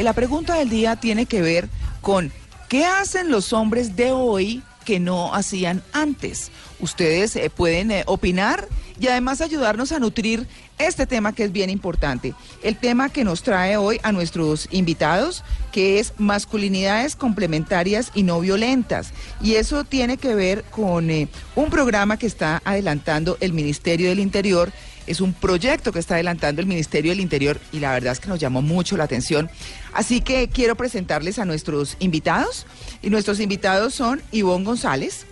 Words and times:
La 0.00 0.12
pregunta 0.12 0.54
del 0.54 0.70
día 0.70 0.94
tiene 0.94 1.26
que 1.26 1.42
ver 1.42 1.68
con 2.02 2.30
qué 2.68 2.86
hacen 2.86 3.32
los 3.32 3.52
hombres 3.52 3.96
de 3.96 4.12
hoy 4.12 4.62
que 4.84 5.00
no 5.00 5.34
hacían 5.34 5.82
antes. 5.92 6.52
Ustedes 6.78 7.34
eh, 7.34 7.50
pueden 7.50 7.90
eh, 7.90 8.04
opinar 8.06 8.68
y 9.00 9.08
además 9.08 9.40
ayudarnos 9.40 9.90
a 9.90 9.98
nutrir 9.98 10.46
este 10.78 11.04
tema 11.04 11.32
que 11.32 11.42
es 11.42 11.50
bien 11.50 11.68
importante. 11.68 12.32
El 12.62 12.76
tema 12.76 13.08
que 13.08 13.24
nos 13.24 13.42
trae 13.42 13.76
hoy 13.76 13.98
a 14.04 14.12
nuestros 14.12 14.68
invitados, 14.70 15.42
que 15.72 15.98
es 15.98 16.12
masculinidades 16.16 17.16
complementarias 17.16 18.12
y 18.14 18.22
no 18.22 18.38
violentas. 18.38 19.10
Y 19.42 19.56
eso 19.56 19.82
tiene 19.82 20.16
que 20.16 20.36
ver 20.36 20.62
con 20.70 21.10
eh, 21.10 21.26
un 21.56 21.70
programa 21.70 22.18
que 22.18 22.28
está 22.28 22.62
adelantando 22.64 23.36
el 23.40 23.52
Ministerio 23.52 24.10
del 24.10 24.20
Interior 24.20 24.70
es 25.08 25.20
un 25.20 25.32
proyecto 25.32 25.92
que 25.92 25.98
está 25.98 26.14
adelantando 26.14 26.60
el 26.60 26.66
Ministerio 26.66 27.12
del 27.12 27.20
Interior 27.20 27.58
y 27.72 27.80
la 27.80 27.92
verdad 27.92 28.12
es 28.12 28.20
que 28.20 28.28
nos 28.28 28.38
llamó 28.38 28.62
mucho 28.62 28.96
la 28.96 29.04
atención. 29.04 29.50
Así 29.92 30.20
que 30.20 30.48
quiero 30.48 30.76
presentarles 30.76 31.38
a 31.38 31.44
nuestros 31.44 31.96
invitados. 31.98 32.66
Y 33.02 33.10
nuestros 33.10 33.40
invitados 33.40 33.94
son 33.94 34.22
Ivonne 34.32 34.64
González. 34.64 35.26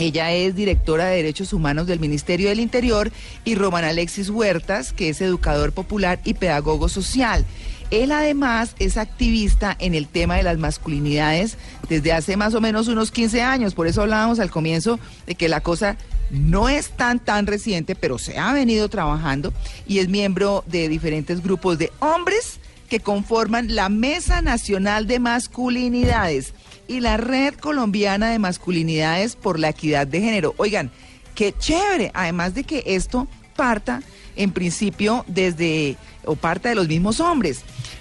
Ella 0.00 0.32
es 0.32 0.56
directora 0.56 1.08
de 1.08 1.16
Derechos 1.16 1.52
Humanos 1.52 1.86
del 1.86 2.00
Ministerio 2.00 2.48
del 2.48 2.58
Interior 2.58 3.12
y 3.44 3.54
Román 3.54 3.84
Alexis 3.84 4.30
Huertas, 4.30 4.94
que 4.94 5.10
es 5.10 5.20
educador 5.20 5.72
popular 5.72 6.22
y 6.24 6.32
pedagogo 6.32 6.88
social. 6.88 7.44
Él 7.90 8.10
además 8.10 8.74
es 8.78 8.96
activista 8.96 9.76
en 9.78 9.94
el 9.94 10.08
tema 10.08 10.36
de 10.36 10.42
las 10.42 10.56
masculinidades 10.56 11.58
desde 11.90 12.14
hace 12.14 12.38
más 12.38 12.54
o 12.54 12.62
menos 12.62 12.88
unos 12.88 13.10
15 13.10 13.42
años. 13.42 13.74
Por 13.74 13.88
eso 13.88 14.00
hablábamos 14.00 14.40
al 14.40 14.50
comienzo 14.50 14.98
de 15.26 15.34
que 15.34 15.50
la 15.50 15.60
cosa 15.60 15.98
no 16.30 16.70
es 16.70 16.88
tan 16.96 17.18
tan 17.18 17.46
reciente, 17.46 17.94
pero 17.94 18.16
se 18.16 18.38
ha 18.38 18.54
venido 18.54 18.88
trabajando 18.88 19.52
y 19.86 19.98
es 19.98 20.08
miembro 20.08 20.64
de 20.66 20.88
diferentes 20.88 21.42
grupos 21.42 21.76
de 21.76 21.92
hombres 21.98 22.58
que 22.88 23.00
conforman 23.00 23.74
la 23.74 23.90
Mesa 23.90 24.40
Nacional 24.40 25.06
de 25.06 25.18
Masculinidades 25.18 26.54
y 26.90 26.98
la 26.98 27.16
Red 27.16 27.54
Colombiana 27.54 28.30
de 28.30 28.40
Masculinidades 28.40 29.36
por 29.36 29.60
la 29.60 29.68
Equidad 29.68 30.08
de 30.08 30.20
Género. 30.20 30.54
Oigan, 30.56 30.90
qué 31.36 31.54
chévere, 31.56 32.10
además 32.14 32.52
de 32.54 32.64
que 32.64 32.82
esto 32.84 33.28
parta 33.54 34.02
en 34.34 34.50
principio 34.50 35.24
desde 35.28 35.96
o 36.24 36.34
parte 36.34 36.68
de 36.68 36.74
los 36.74 36.88
mismos 36.88 37.20
hombres. 37.20 37.60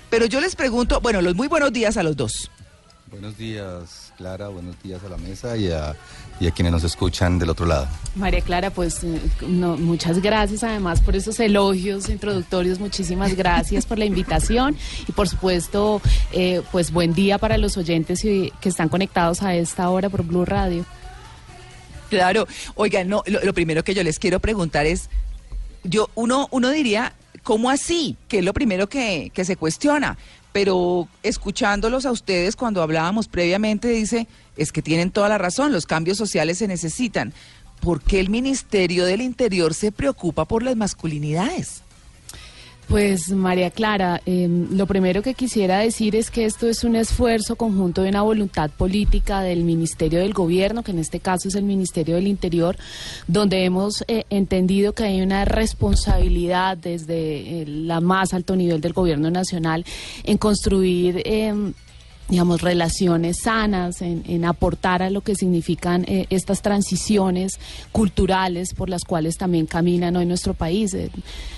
Pero 0.09 0.25
yo 0.25 0.41
les 0.41 0.55
pregunto, 0.55 1.01
bueno, 1.01 1.21
los 1.21 1.35
muy 1.35 1.47
buenos 1.47 1.71
días 1.71 1.97
a 1.97 2.03
los 2.03 2.17
dos. 2.17 2.49
Buenos 3.11 3.37
días, 3.37 4.13
Clara, 4.17 4.49
buenos 4.49 4.81
días 4.83 5.03
a 5.03 5.09
la 5.09 5.17
mesa 5.17 5.57
y 5.57 5.71
a, 5.71 5.95
quienes 6.53 6.71
nos 6.71 6.83
escuchan 6.83 7.39
del 7.39 7.49
otro 7.49 7.65
lado. 7.65 7.87
María 8.15 8.41
Clara, 8.41 8.69
pues 8.69 9.03
eh, 9.03 9.19
muchas 9.41 10.21
gracias 10.21 10.63
además 10.63 11.01
por 11.01 11.15
esos 11.15 11.39
elogios 11.39 12.07
introductorios, 12.09 12.79
muchísimas 12.79 13.35
gracias 13.35 13.87
por 13.87 13.97
la 13.97 14.05
invitación 14.05 14.77
y 15.07 15.11
por 15.11 15.27
supuesto, 15.27 16.01
eh, 16.33 16.61
pues 16.71 16.91
buen 16.91 17.13
día 17.13 17.39
para 17.39 17.57
los 17.57 17.77
oyentes 17.77 18.21
que 18.21 18.51
están 18.63 18.89
conectados 18.89 19.41
a 19.41 19.55
esta 19.55 19.89
hora 19.89 20.09
por 20.09 20.23
Blue 20.23 20.45
Radio. 20.45 20.85
Claro, 22.09 22.47
oigan, 22.75 23.07
no, 23.07 23.23
lo, 23.25 23.53
primero 23.53 23.83
que 23.83 23.93
yo 23.95 24.03
les 24.03 24.19
quiero 24.19 24.39
preguntar 24.39 24.85
es, 24.85 25.09
yo 25.83 26.09
uno, 26.15 26.47
uno 26.51 26.69
diría, 26.69 27.13
¿cómo 27.43 27.69
así? 27.69 28.17
Que 28.27 28.39
es 28.39 28.45
lo 28.45 28.53
primero 28.53 28.87
que, 28.87 29.31
que 29.33 29.45
se 29.45 29.55
cuestiona 29.55 30.17
pero 30.51 31.07
escuchándolos 31.23 32.05
a 32.05 32.11
ustedes 32.11 32.55
cuando 32.55 32.81
hablábamos 32.81 33.27
previamente, 33.27 33.87
dice, 33.89 34.27
es 34.57 34.71
que 34.71 34.81
tienen 34.81 35.11
toda 35.11 35.29
la 35.29 35.37
razón, 35.37 35.71
los 35.71 35.85
cambios 35.85 36.17
sociales 36.17 36.57
se 36.57 36.67
necesitan. 36.67 37.33
¿Por 37.81 38.01
qué 38.01 38.19
el 38.19 38.29
Ministerio 38.29 39.05
del 39.05 39.21
Interior 39.21 39.73
se 39.73 39.91
preocupa 39.91 40.45
por 40.45 40.63
las 40.63 40.75
masculinidades? 40.75 41.83
Pues 42.89 43.29
María 43.29 43.69
Clara, 43.69 44.19
em, 44.25 44.75
lo 44.75 44.87
primero 44.87 45.21
que 45.21 45.35
quisiera 45.35 45.77
decir 45.77 46.15
es 46.15 46.31
que 46.31 46.45
esto 46.45 46.67
es 46.67 46.83
un 46.83 46.95
esfuerzo 46.95 47.55
conjunto 47.55 48.01
de 48.01 48.09
una 48.09 48.23
voluntad 48.23 48.71
política 48.71 49.41
del 49.41 49.63
Ministerio 49.63 50.17
del 50.17 50.33
Gobierno, 50.33 50.81
que 50.81 50.89
en 50.89 50.97
este 50.97 51.19
caso 51.19 51.49
es 51.49 51.53
el 51.53 51.65
Ministerio 51.65 52.15
del 52.15 52.25
Interior, 52.25 52.75
donde 53.27 53.63
hemos 53.63 54.03
eh, 54.07 54.23
entendido 54.31 54.93
que 54.93 55.03
hay 55.03 55.21
una 55.21 55.45
responsabilidad 55.45 56.77
desde 56.77 57.61
el 57.61 57.87
la 57.87 58.01
más 58.01 58.33
alto 58.33 58.55
nivel 58.55 58.81
del 58.81 58.93
Gobierno 58.93 59.29
Nacional 59.29 59.85
en 60.23 60.39
construir 60.39 61.21
em, 61.25 61.73
digamos, 62.29 62.61
relaciones 62.61 63.37
sanas, 63.43 64.01
en, 64.01 64.45
aportar 64.45 65.01
a 65.01 65.09
lo 65.09 65.21
que 65.21 65.35
significan 65.35 66.05
eh, 66.07 66.27
estas 66.29 66.61
transiciones 66.61 67.59
culturales 67.91 68.73
por 68.73 68.89
las 68.89 69.03
cuales 69.03 69.37
también 69.37 69.65
caminan 69.65 70.15
hoy 70.15 70.25
nuestro 70.25 70.53
país. 70.53 70.93
Eh, 70.93 71.09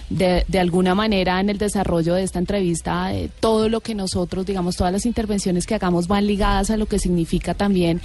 de, 0.10 0.60
alguna 0.60 0.94
manera, 0.94 1.40
en 1.40 1.50
el 1.50 1.58
desarrollo 1.58 2.16
de 2.16 2.24
esta 2.24 2.38
entrevista, 2.38 3.14
eh, 3.14 3.30
todo 3.40 3.70
lo 3.70 3.80
que 3.80 3.96
nosotros, 3.96 4.46
digamos, 4.46 4.76
todas 4.76 4.92
las 4.92 5.06
intervenciones 5.06 5.66
que 5.66 5.76
hagamos 5.76 6.08
van 6.08 6.28
ligadas 6.28 6.70
a 6.70 6.76
lo 6.76 6.86
que 6.86 7.00
significa 7.00 7.54
también 7.54 8.02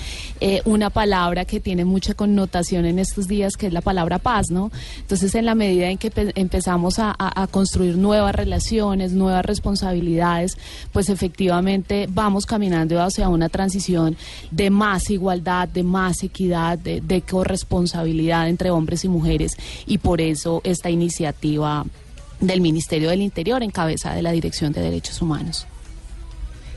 una 0.64 0.90
palabra 0.90 1.44
que 1.44 1.58
tiene 1.58 1.84
mucha 1.84 2.14
connotación 2.14 2.84
en 2.84 2.98
estos 2.98 3.26
días, 3.26 3.56
que 3.56 3.66
es 3.66 3.72
la 3.72 3.80
palabra 3.80 4.18
paz, 4.18 4.50
¿no? 4.50 4.70
Entonces, 5.00 5.34
en 5.34 5.46
la 5.46 5.54
medida 5.54 5.88
en 5.88 5.98
que 5.98 6.12
empezamos 6.36 6.98
a, 6.98 7.16
construir 7.50 7.96
nuevas 7.96 8.34
relaciones, 8.34 9.12
nuevas 9.12 9.44
responsabilidades, 9.44 10.56
pues 10.92 11.08
efectivamente 11.08 12.06
vamos 12.08 12.46
caminando 12.56 13.02
hacia 13.02 13.28
una 13.28 13.50
transición 13.50 14.16
de 14.50 14.70
más 14.70 15.10
igualdad, 15.10 15.68
de 15.68 15.82
más 15.82 16.22
equidad, 16.22 16.78
de, 16.78 17.20
corresponsabilidad 17.20 18.48
entre 18.48 18.70
hombres 18.70 19.04
y 19.04 19.08
mujeres 19.08 19.58
y 19.86 19.98
por 19.98 20.22
eso 20.22 20.62
esta 20.64 20.88
iniciativa 20.88 21.84
del 22.40 22.62
Ministerio 22.62 23.10
del 23.10 23.20
Interior 23.20 23.62
en 23.62 23.70
cabeza 23.70 24.14
de 24.14 24.22
la 24.22 24.32
Dirección 24.32 24.72
de 24.72 24.80
Derechos 24.80 25.20
Humanos. 25.20 25.66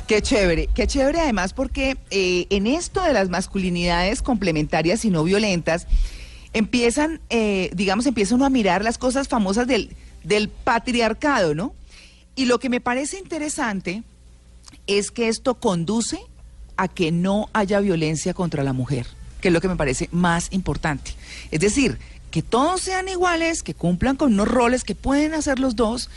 Qué 0.06 0.22
chévere, 0.22 0.68
qué 0.76 0.86
chévere 0.86 1.22
además 1.22 1.54
porque 1.54 1.96
eh, 2.12 2.48
en 2.50 2.68
esto 2.68 3.02
de 3.02 3.14
las 3.14 3.30
masculinidades 3.30 4.22
complementarias 4.22 5.06
y 5.06 5.10
no 5.10 5.24
violentas, 5.24 5.88
empiezan, 6.52 7.22
eh, 7.30 7.70
digamos, 7.74 8.06
empieza 8.06 8.36
uno 8.36 8.46
a 8.46 8.50
mirar 8.50 8.84
las 8.84 8.98
cosas 8.98 9.30
famosas 9.30 9.66
del, 9.66 9.96
del 10.26 10.50
patriarcado, 10.50 11.56
¿no? 11.56 11.74
Y 12.36 12.48
lo 12.48 12.60
que 12.60 12.68
me 12.68 12.82
parece 12.82 13.18
interesante 13.18 14.04
es 14.90 15.12
que 15.12 15.28
esto 15.28 15.56
conduce 15.56 16.20
a 16.76 16.88
que 16.88 17.12
no 17.12 17.50
haya 17.54 17.80
violencia 17.80 18.34
contra 18.34 18.64
la 18.64 18.74
mujer, 18.74 19.06
que 19.40 19.50
es 19.50 19.54
lo 19.54 19.62
que 19.62 19.68
me 19.68 19.76
parece 19.76 20.10
más 20.12 20.48
importante. 20.52 21.14
Es 21.52 21.60
decir, 21.60 22.00
que 22.32 22.42
todos 22.42 22.82
sean 22.82 23.08
iguales, 23.08 23.62
que 23.62 23.76
cumplan 23.76 24.16
con 24.16 24.34
unos 24.34 24.48
roles 24.48 24.84
que 24.84 24.96
pueden 24.96 25.34
hacer 25.34 25.60
los 25.60 25.76
dos 25.76 26.10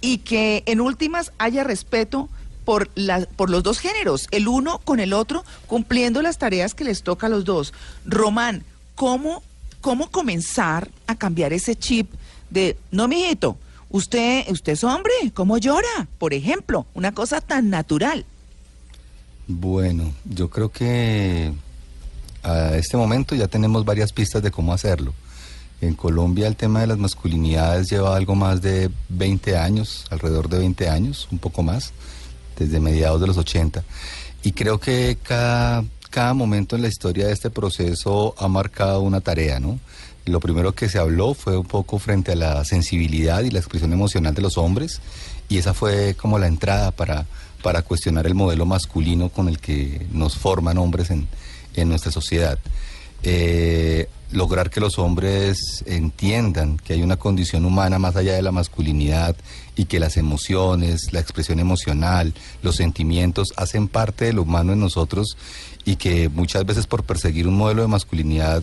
y 0.00 0.18
que 0.18 0.62
en 0.66 0.80
últimas 0.80 1.32
haya 1.38 1.64
respeto 1.64 2.28
por, 2.64 2.90
por 3.36 3.50
los 3.50 3.64
dos 3.64 3.80
géneros, 3.80 4.28
el 4.30 4.46
uno 4.46 4.78
con 4.78 5.00
el 5.00 5.12
otro, 5.12 5.44
cumpliendo 5.66 6.22
las 6.22 6.38
tareas 6.38 6.74
que 6.74 6.84
les 6.84 7.02
toca 7.02 7.26
a 7.26 7.30
los 7.30 7.44
dos. 7.44 7.74
Román, 8.04 8.62
¿cómo, 8.94 9.42
cómo 9.80 10.10
comenzar 10.10 10.90
a 11.08 11.16
cambiar 11.16 11.52
ese 11.52 11.74
chip 11.74 12.08
de, 12.50 12.76
no, 12.92 13.08
mijito, 13.08 13.56
Usted, 13.92 14.48
usted 14.48 14.72
es 14.72 14.84
hombre, 14.84 15.12
¿cómo 15.34 15.58
llora? 15.58 16.08
Por 16.18 16.32
ejemplo, 16.32 16.86
una 16.94 17.12
cosa 17.12 17.42
tan 17.42 17.68
natural. 17.68 18.24
Bueno, 19.46 20.12
yo 20.24 20.48
creo 20.48 20.72
que 20.72 21.52
a 22.42 22.74
este 22.76 22.96
momento 22.96 23.34
ya 23.34 23.48
tenemos 23.48 23.84
varias 23.84 24.12
pistas 24.12 24.42
de 24.42 24.50
cómo 24.50 24.72
hacerlo. 24.72 25.12
En 25.82 25.94
Colombia 25.94 26.46
el 26.48 26.56
tema 26.56 26.80
de 26.80 26.86
las 26.86 26.96
masculinidades 26.96 27.90
lleva 27.90 28.16
algo 28.16 28.34
más 28.34 28.62
de 28.62 28.90
20 29.10 29.58
años, 29.58 30.06
alrededor 30.08 30.48
de 30.48 30.58
20 30.58 30.88
años, 30.88 31.28
un 31.30 31.38
poco 31.38 31.62
más, 31.62 31.92
desde 32.58 32.80
mediados 32.80 33.20
de 33.20 33.26
los 33.26 33.36
80. 33.36 33.84
Y 34.42 34.52
creo 34.52 34.80
que 34.80 35.18
cada, 35.22 35.84
cada 36.08 36.32
momento 36.32 36.76
en 36.76 36.82
la 36.82 36.88
historia 36.88 37.26
de 37.26 37.32
este 37.34 37.50
proceso 37.50 38.34
ha 38.38 38.48
marcado 38.48 39.02
una 39.02 39.20
tarea, 39.20 39.60
¿no? 39.60 39.78
Lo 40.24 40.40
primero 40.40 40.72
que 40.72 40.88
se 40.88 40.98
habló 40.98 41.34
fue 41.34 41.56
un 41.56 41.66
poco 41.66 41.98
frente 41.98 42.32
a 42.32 42.36
la 42.36 42.64
sensibilidad 42.64 43.42
y 43.42 43.50
la 43.50 43.58
expresión 43.58 43.92
emocional 43.92 44.34
de 44.34 44.42
los 44.42 44.56
hombres 44.56 45.00
y 45.48 45.58
esa 45.58 45.74
fue 45.74 46.14
como 46.14 46.38
la 46.38 46.46
entrada 46.46 46.92
para, 46.92 47.26
para 47.62 47.82
cuestionar 47.82 48.26
el 48.26 48.34
modelo 48.34 48.64
masculino 48.64 49.28
con 49.28 49.48
el 49.48 49.58
que 49.58 50.06
nos 50.12 50.36
forman 50.38 50.78
hombres 50.78 51.10
en, 51.10 51.26
en 51.74 51.88
nuestra 51.88 52.12
sociedad. 52.12 52.58
Eh, 53.22 54.08
lograr 54.32 54.70
que 54.70 54.80
los 54.80 54.98
hombres 54.98 55.84
entiendan 55.86 56.78
que 56.78 56.94
hay 56.94 57.02
una 57.02 57.16
condición 57.16 57.64
humana 57.64 57.98
más 57.98 58.16
allá 58.16 58.34
de 58.34 58.42
la 58.42 58.52
masculinidad 58.52 59.36
y 59.76 59.84
que 59.86 60.00
las 60.00 60.16
emociones, 60.16 61.12
la 61.12 61.20
expresión 61.20 61.58
emocional, 61.60 62.34
los 62.62 62.76
sentimientos 62.76 63.52
hacen 63.56 63.88
parte 63.88 64.26
de 64.26 64.32
lo 64.32 64.42
humano 64.42 64.72
en 64.72 64.80
nosotros 64.80 65.36
y 65.84 65.96
que 65.96 66.28
muchas 66.28 66.64
veces 66.64 66.86
por 66.86 67.04
perseguir 67.04 67.48
un 67.48 67.56
modelo 67.56 67.82
de 67.82 67.88
masculinidad 67.88 68.62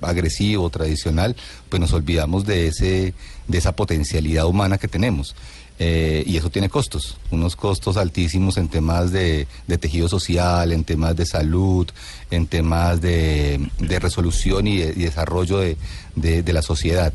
agresivo, 0.00 0.68
tradicional, 0.70 1.36
pues 1.68 1.80
nos 1.80 1.92
olvidamos 1.92 2.44
de, 2.44 2.68
ese, 2.68 3.14
de 3.48 3.58
esa 3.58 3.76
potencialidad 3.76 4.46
humana 4.46 4.78
que 4.78 4.88
tenemos. 4.88 5.34
Eh, 5.78 6.24
y 6.26 6.38
eso 6.38 6.48
tiene 6.48 6.70
costos, 6.70 7.18
unos 7.30 7.54
costos 7.54 7.98
altísimos 7.98 8.56
en 8.56 8.68
temas 8.68 9.12
de, 9.12 9.46
tejido 9.78 10.08
social, 10.08 10.72
en 10.72 10.84
temas 10.84 11.14
de 11.16 11.26
salud, 11.26 11.86
en 12.30 12.46
temas 12.46 13.00
de, 13.00 13.68
resolución 14.00 14.66
y, 14.66 14.78
desarrollo 14.78 15.58
de, 15.58 16.52
la 16.52 16.62
sociedad. 16.62 17.12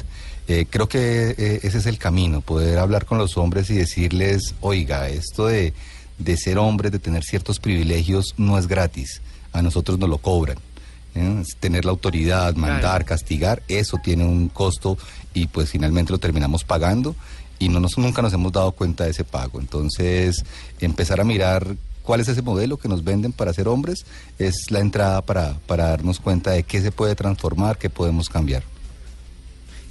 Eh, 0.48 0.66
creo 0.70 0.88
que 0.88 1.36
eh, 1.38 1.60
ese 1.64 1.80
es 1.80 1.86
el 1.86 1.98
camino, 1.98 2.42
poder 2.42 2.78
hablar 2.78 3.06
con 3.06 3.18
los 3.18 3.38
hombres 3.38 3.70
y 3.70 3.76
decirles, 3.76 4.54
oiga, 4.62 5.10
esto 5.10 5.48
de, 5.48 5.74
de 6.20 6.38
ser 6.38 6.58
hombres, 6.58 6.92
de 6.92 7.00
tener 7.00 7.24
ciertos 7.24 7.60
privilegios, 7.60 8.36
no 8.38 8.58
es 8.58 8.68
gratis. 8.68 9.22
A 9.54 9.62
nosotros 9.62 9.98
nos 9.98 10.10
lo 10.10 10.18
cobran. 10.18 10.58
¿eh? 11.16 11.44
Tener 11.60 11.86
la 11.86 11.92
autoridad, 11.92 12.56
mandar, 12.56 13.06
castigar, 13.06 13.64
eso 13.68 13.98
tiene 14.04 14.26
un 14.26 14.50
costo 14.50 14.98
y 15.34 15.48
pues 15.48 15.70
finalmente 15.70 16.12
lo 16.12 16.20
terminamos 16.20 16.64
pagando 16.64 17.16
y 17.62 17.70
no 17.70 17.80
nunca 17.80 18.24
nos 18.24 18.34
hemos 18.34 18.52
dado 18.52 18.72
cuenta 18.72 19.04
de 19.04 19.12
ese 19.12 19.24
pago. 19.24 19.60
Entonces, 19.60 20.44
empezar 20.80 21.22
a 21.22 21.24
mirar 21.24 21.76
cuál 22.02 22.20
es 22.20 22.28
ese 22.28 22.42
modelo 22.42 22.78
que 22.78 22.90
nos 22.90 23.04
venden 23.04 23.32
para 23.34 23.54
ser 23.54 23.68
hombres 23.68 24.04
es 24.40 24.72
la 24.72 24.80
entrada 24.80 25.22
para, 25.22 25.60
para 25.68 25.90
darnos 25.90 26.20
cuenta 26.20 26.52
de 26.52 26.64
qué 26.64 26.82
se 26.82 26.92
puede 26.92 27.14
transformar, 27.14 27.78
qué 27.78 27.92
podemos 27.92 28.30
cambiar. 28.30 28.64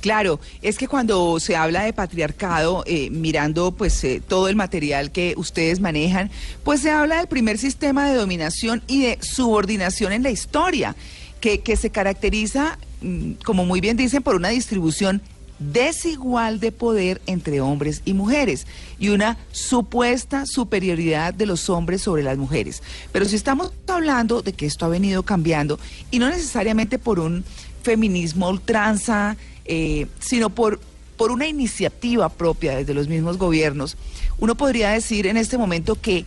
Claro, 0.01 0.41
es 0.63 0.79
que 0.79 0.89
cuando 0.89 1.39
se 1.39 1.55
habla 1.55 1.85
de 1.85 1.93
patriarcado, 1.93 2.83
eh, 2.87 3.09
mirando 3.11 3.71
pues 3.71 4.03
eh, 4.03 4.21
todo 4.27 4.49
el 4.49 4.57
material 4.57 5.13
que 5.13 5.35
ustedes 5.37 5.79
manejan, 5.79 6.29
pues 6.65 6.81
se 6.81 6.91
habla 6.91 7.19
del 7.19 7.29
primer 7.29 7.57
sistema 7.57 8.09
de 8.09 8.17
dominación 8.17 8.83
y 8.89 9.03
de 9.03 9.19
subordinación 9.21 10.13
en 10.13 10.25
la 10.25 10.31
historia, 10.31 10.97
que, 11.41 11.61
que 11.61 11.77
se 11.77 11.91
caracteriza, 11.91 12.79
mm, 13.03 13.33
como 13.45 13.65
muy 13.65 13.81
bien 13.81 13.97
dicen, 13.97 14.25
por 14.25 14.35
una 14.35 14.49
distribución 14.49 15.23
desigual 15.61 16.59
de 16.59 16.73
poder 16.73 17.21
entre 17.27 17.61
hombres 17.61 18.03
y 18.05 18.15
mujeres 18.15 18.67
y 18.99 19.11
una 19.11 19.37
supuesta 19.53 20.47
superioridad 20.47 21.35
de 21.35 21.47
los 21.47 21.69
hombres 21.71 22.03
sobre 22.03 22.23
las 22.23 22.39
mujeres. 22.39 22.83
Pero 23.13 23.27
si 23.27 23.37
estamos 23.37 23.73
hablando 23.87 24.43
de 24.43 24.55
que 24.55 24.67
esto 24.67 24.87
ha 24.87 24.89
venido 24.89 25.23
cambiando 25.23 25.79
y 26.11 26.19
no 26.19 26.29
necesariamente 26.29 26.99
por 26.99 27.21
un 27.21 27.45
feminismo 27.83 28.49
ultranza, 28.49 29.37
eh, 29.67 30.07
sino 30.19 30.51
por, 30.51 30.81
por 31.17 31.31
una 31.31 31.47
iniciativa 31.47 32.29
propia 32.31 32.77
desde 32.77 32.95
los 32.95 33.07
mismos 33.07 33.37
gobiernos, 33.37 33.97
uno 34.39 34.55
podría 34.55 34.91
decir 34.91 35.27
en 35.27 35.37
este 35.37 35.59
momento 35.59 36.01
que 36.01 36.25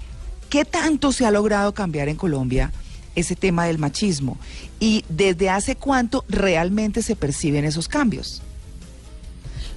qué 0.50 0.64
tanto 0.64 1.12
se 1.12 1.26
ha 1.26 1.32
logrado 1.32 1.74
cambiar 1.74 2.08
en 2.08 2.16
Colombia 2.16 2.72
ese 3.16 3.36
tema 3.36 3.66
del 3.66 3.80
machismo 3.80 4.38
y 4.80 5.04
desde 5.10 5.50
hace 5.50 5.76
cuánto 5.76 6.24
realmente 6.30 7.02
se 7.02 7.16
perciben 7.16 7.66
esos 7.66 7.88
cambios. 7.88 8.44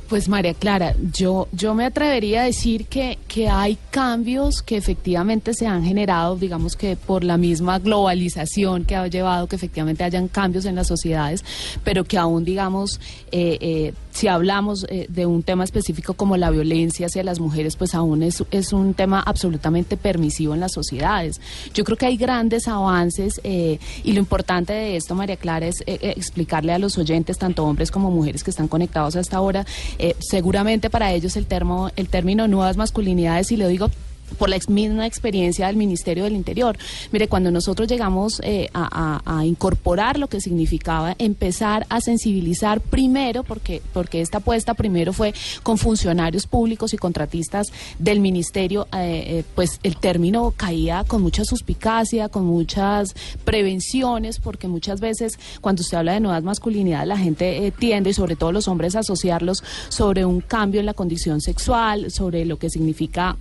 Pues 0.08 0.28
María 0.28 0.54
Clara, 0.54 0.94
yo, 1.12 1.48
yo 1.50 1.74
me 1.74 1.84
atrevería 1.84 2.42
a 2.42 2.44
decir 2.44 2.86
que, 2.86 3.18
que 3.26 3.48
hay 3.48 3.76
cambios 3.90 4.62
que 4.62 4.76
efectivamente 4.76 5.52
se 5.52 5.66
han 5.66 5.84
generado, 5.84 6.36
digamos 6.36 6.76
que 6.76 6.94
por 6.94 7.24
la 7.24 7.36
misma 7.36 7.80
globalización 7.80 8.84
que 8.84 8.94
ha 8.94 9.06
llevado 9.08 9.48
que 9.48 9.56
efectivamente 9.56 10.04
hayan 10.04 10.28
cambios 10.28 10.64
en 10.64 10.76
las 10.76 10.86
sociedades, 10.86 11.44
pero 11.82 12.04
que 12.04 12.18
aún, 12.18 12.44
digamos, 12.44 13.00
eh, 13.32 13.58
eh, 13.60 13.94
si 14.16 14.28
hablamos 14.28 14.86
eh, 14.88 15.06
de 15.10 15.26
un 15.26 15.42
tema 15.42 15.64
específico 15.64 16.14
como 16.14 16.36
la 16.38 16.50
violencia 16.50 17.06
hacia 17.06 17.22
las 17.22 17.38
mujeres, 17.38 17.76
pues 17.76 17.94
aún 17.94 18.22
es, 18.22 18.42
es 18.50 18.72
un 18.72 18.94
tema 18.94 19.20
absolutamente 19.20 19.98
permisivo 19.98 20.54
en 20.54 20.60
las 20.60 20.72
sociedades. 20.72 21.40
Yo 21.74 21.84
creo 21.84 21.98
que 21.98 22.06
hay 22.06 22.16
grandes 22.16 22.66
avances 22.66 23.40
y 23.44 24.12
lo 24.12 24.18
importante 24.18 24.72
de 24.72 24.96
esto, 24.96 25.14
María 25.14 25.36
Clara, 25.36 25.66
es 25.66 25.82
explicarle 25.86 26.72
a 26.72 26.78
los 26.78 26.96
oyentes, 26.96 27.36
tanto 27.38 27.64
hombres 27.64 27.90
como 27.90 28.10
mujeres 28.10 28.42
que 28.42 28.50
están 28.50 28.68
conectados 28.68 29.16
hasta 29.16 29.36
ahora, 29.36 29.66
eh, 29.98 30.16
seguramente 30.18 30.90
para 30.90 31.12
ellos 31.12 31.36
el, 31.36 31.46
termo, 31.46 31.90
el 31.96 32.08
término 32.08 32.48
nuevas 32.48 32.76
masculinidades, 32.76 33.52
y 33.52 33.56
lo 33.56 33.68
digo 33.68 33.90
por 34.38 34.48
la 34.48 34.58
misma 34.68 35.06
experiencia 35.06 35.66
del 35.66 35.76
Ministerio 35.76 36.24
del 36.24 36.34
Interior. 36.34 36.76
Mire, 37.12 37.28
cuando 37.28 37.50
nosotros 37.50 37.88
llegamos 37.88 38.40
eh, 38.42 38.68
a, 38.74 39.42
incorporar 39.44 40.18
lo 40.18 40.28
que 40.28 40.40
significaba 40.40 41.14
empezar 41.18 41.86
a 41.88 42.00
sensibilizar 42.00 42.80
primero, 42.80 43.42
porque, 43.42 43.82
porque 43.92 44.20
esta 44.20 44.38
apuesta 44.38 44.74
primero 44.74 45.12
fue 45.12 45.34
con 45.62 45.78
funcionarios 45.78 46.46
públicos 46.46 46.94
y 46.94 46.96
contratistas 46.96 47.68
del 47.98 48.20
Ministerio, 48.20 48.88
eh, 48.92 49.24
eh, 49.38 49.44
pues 49.54 49.78
el 49.82 49.96
término 49.96 50.52
caía 50.56 51.04
con 51.04 51.22
mucha 51.22 51.44
suspicacia, 51.44 52.28
con 52.28 52.44
muchas 52.44 53.14
prevenciones, 53.44 54.38
porque 54.38 54.68
muchas 54.68 55.00
veces 55.00 55.38
cuando 55.60 55.82
usted 55.82 55.98
habla 55.98 56.12
de 56.12 56.20
nuevas 56.20 56.42
masculinidades, 56.42 57.08
la 57.08 57.18
gente 57.18 57.72
tiende, 57.78 58.10
y 58.10 58.14
sobre 58.14 58.36
todo 58.36 58.52
los 58.52 58.68
hombres, 58.68 58.96
a 58.96 59.00
asociarlos 59.00 59.62
sobre 59.88 60.24
un 60.24 60.40
cambio 60.40 60.80
en 60.80 60.86
la 60.86 60.94
condición 60.94 61.40
sexual, 61.40 62.10
sobre 62.10 62.44
lo 62.44 62.58
que 62.58 62.70
significa 62.70 63.36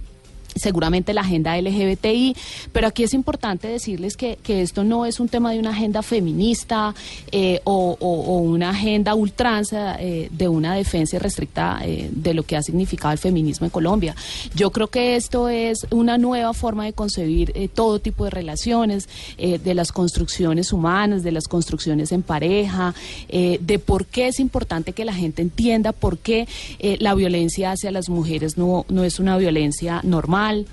seguramente 0.56 1.14
la 1.14 1.22
agenda 1.22 1.60
LGBTI, 1.60 2.36
pero 2.72 2.88
aquí 2.88 3.04
es 3.04 3.14
importante 3.14 3.68
decirles 3.68 4.16
que, 4.16 4.38
que 4.42 4.62
esto 4.62 4.84
no 4.84 5.06
es 5.06 5.20
un 5.20 5.28
tema 5.28 5.52
de 5.52 5.60
una 5.60 5.72
agenda 5.72 6.02
feminista 6.02 6.96
eh, 7.32 7.60
o, 7.66 7.98
una 8.46 8.70
agenda 8.70 9.16
ultranza 9.16 9.98
eh, 10.00 10.30
de 10.32 10.48
una 10.48 10.76
defensa 10.76 11.20
restricta 11.20 11.80
eh, 11.84 12.10
de 12.12 12.34
lo 12.34 12.44
que 12.44 12.56
ha 12.56 12.62
significado 12.62 13.12
el 13.12 13.18
feminismo 13.18 13.66
en 13.66 13.72
Colombia. 13.72 14.16
Yo 14.56 14.72
creo 14.72 14.88
que 14.88 15.16
esto 15.16 15.50
es 15.50 15.86
una 15.92 16.18
nueva 16.18 16.54
forma 16.54 16.86
de 16.86 16.94
concebir 16.94 17.70
todo 17.74 18.00
tipo 18.00 18.24
de 18.24 18.30
relaciones, 18.30 19.10
de 19.38 19.74
las 19.74 19.92
construcciones 19.92 20.72
humanas, 20.72 21.24
de 21.24 21.32
las 21.32 21.48
construcciones 21.48 22.12
en 22.12 22.22
pareja, 22.22 22.94
de 23.28 23.80
por 23.80 24.06
qué 24.06 24.28
es 24.28 24.40
importante 24.40 24.94
que 24.94 25.06
la 25.06 25.14
gente 25.14 25.42
entienda 25.42 25.92
por 25.92 26.18
qué 26.18 26.48
la 27.00 27.14
violencia 27.16 27.72
hacia 27.72 27.92
las 27.92 28.10
mujeres 28.10 28.58
no, 28.58 28.86
no 28.90 29.04
es 29.04 29.20
una 29.20 29.38
violencia 29.38 30.02
normal 30.04 30.45
mal 30.46 30.66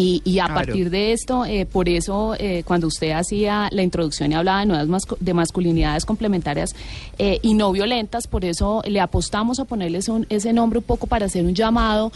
y, 0.00 0.38
a 0.38 0.46
partir 0.46 0.90
de 0.90 1.10
esto, 1.10 1.44
eh, 1.44 1.66
por 1.66 1.88
eso 1.88 2.36
eh, 2.38 2.62
cuando 2.64 2.86
usted 2.86 3.10
hacía 3.10 3.68
la 3.72 3.82
introducción 3.82 4.30
y 4.30 4.36
hablaba 4.36 4.60
de 4.60 4.66
nuevas 4.66 5.02
de 5.18 5.34
masculinidades 5.34 6.04
complementarias 6.04 6.76
eh, 7.18 7.40
y 7.42 7.54
no 7.54 7.72
violentas, 7.72 8.28
por 8.28 8.44
eso 8.44 8.80
le 8.86 9.00
apostamos 9.00 9.58
a 9.58 9.64
ponerles 9.64 10.08
ese 10.28 10.52
nombre 10.52 10.78
un 10.78 10.84
poco 10.84 11.08
para 11.08 11.26
hacer 11.26 11.44
un 11.44 11.52
llamado, 11.52 12.12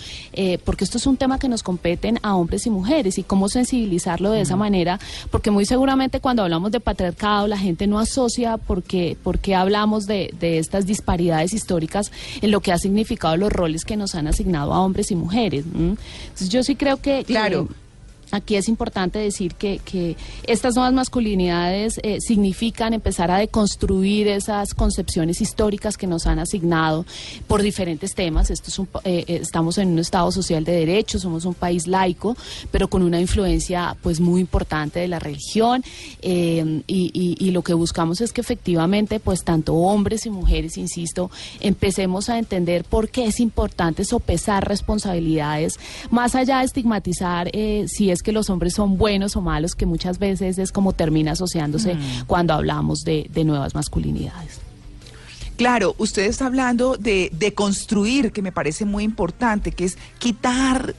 porque 0.64 0.84
esto 0.84 0.98
es 0.98 1.06
un 1.08 1.16
tema 1.16 1.40
que 1.40 1.48
nos 1.48 1.64
competen 1.64 2.20
a 2.22 2.36
hombres 2.36 2.66
y 2.66 2.70
mujeres 2.70 3.18
y 3.18 3.24
cómo 3.24 3.48
sensibilizarlo 3.48 4.30
de 4.30 4.42
esa 4.42 4.54
manera, 4.54 5.00
porque 5.32 5.50
muy 5.50 5.66
seguramente 5.66 6.20
cuando 6.20 6.44
hablamos 6.44 6.70
de 6.70 6.78
patriarcado 6.78 7.48
la 7.48 7.58
gente 7.58 7.88
no 7.88 7.98
asocia 7.98 8.58
porque, 8.58 9.16
porque 9.24 9.56
hablamos 9.56 10.06
de, 10.06 10.32
de 10.38 10.58
estas 10.58 10.86
disparidades 10.86 11.52
históricas 11.52 12.12
en 12.40 12.52
lo 12.52 12.60
que 12.60 12.70
ha 12.70 12.78
significado 12.78 13.36
los 13.36 13.52
roles 13.52 13.84
que 13.84 13.96
nos 13.96 14.14
han 14.14 14.28
asignado 14.28 14.72
a 14.72 14.80
hombres 14.80 15.10
y 15.10 15.16
mujeres. 15.16 15.64
Entonces 15.74 16.48
yo 16.48 16.62
sí 16.62 16.76
creo 16.76 16.98
que... 16.98 17.24
Claro. 17.24 17.71
Aquí 18.32 18.56
es 18.56 18.66
importante 18.66 19.18
decir 19.18 19.54
que, 19.56 19.78
que 19.84 20.16
estas 20.44 20.74
nuevas 20.74 20.94
masculinidades 20.94 22.00
eh, 22.02 22.18
significan 22.18 22.94
empezar 22.94 23.30
a 23.30 23.36
deconstruir 23.36 24.26
esas 24.26 24.72
concepciones 24.72 25.42
históricas 25.42 25.98
que 25.98 26.06
nos 26.06 26.26
han 26.26 26.38
asignado 26.38 27.04
por 27.46 27.60
diferentes 27.60 28.14
temas. 28.14 28.50
Esto 28.50 28.70
es 28.70 28.78
eh, 29.04 29.24
eh, 29.28 29.38
estamos 29.42 29.76
en 29.76 29.90
un 29.90 29.98
Estado 29.98 30.32
social 30.32 30.64
de 30.64 30.72
derechos, 30.72 31.22
somos 31.22 31.44
un 31.44 31.52
país 31.52 31.86
laico, 31.86 32.34
pero 32.70 32.88
con 32.88 33.02
una 33.02 33.20
influencia 33.20 33.96
pues 34.02 34.18
muy 34.18 34.40
importante 34.40 35.00
de 35.00 35.08
la 35.08 35.18
religión 35.18 35.84
y, 36.22 36.82
y, 36.86 37.50
lo 37.50 37.62
que 37.62 37.74
buscamos 37.74 38.22
es 38.22 38.32
que 38.32 38.40
efectivamente 38.40 39.20
pues 39.20 39.44
tanto 39.44 39.74
hombres 39.74 40.24
y 40.24 40.30
mujeres, 40.30 40.78
insisto, 40.78 41.30
empecemos 41.60 42.30
a 42.30 42.38
entender 42.38 42.84
por 42.84 43.10
qué 43.10 43.26
es 43.26 43.40
importante 43.40 44.06
sopesar 44.06 44.66
responsabilidades, 44.66 45.78
más 46.10 46.34
allá 46.34 46.60
de 46.60 46.64
estigmatizar 46.64 47.50
si 47.86 48.10
es 48.10 48.21
que 48.22 48.32
los 48.32 48.50
hombres 48.50 48.74
son 48.74 48.96
buenos 48.96 49.36
o 49.36 49.40
malos, 49.40 49.74
que 49.74 49.86
muchas 49.86 50.18
veces 50.18 50.58
es 50.58 50.72
como 50.72 50.92
termina 50.92 51.32
asociándose 51.32 51.94
mm. 51.94 52.26
cuando 52.26 52.54
hablamos 52.54 53.00
de, 53.04 53.28
nuevas 53.44 53.74
masculinidades. 53.74 54.60
Claro, 55.56 55.94
usted 55.98 56.22
está 56.22 56.46
hablando 56.46 56.96
de, 56.96 57.30
de, 57.32 57.54
construir, 57.54 58.32
que 58.32 58.40
me 58.40 58.52
parece 58.52 58.84
muy 58.84 59.04
importante, 59.04 59.72
que 59.72 59.84
es 59.84 59.98
quitar 60.18 60.94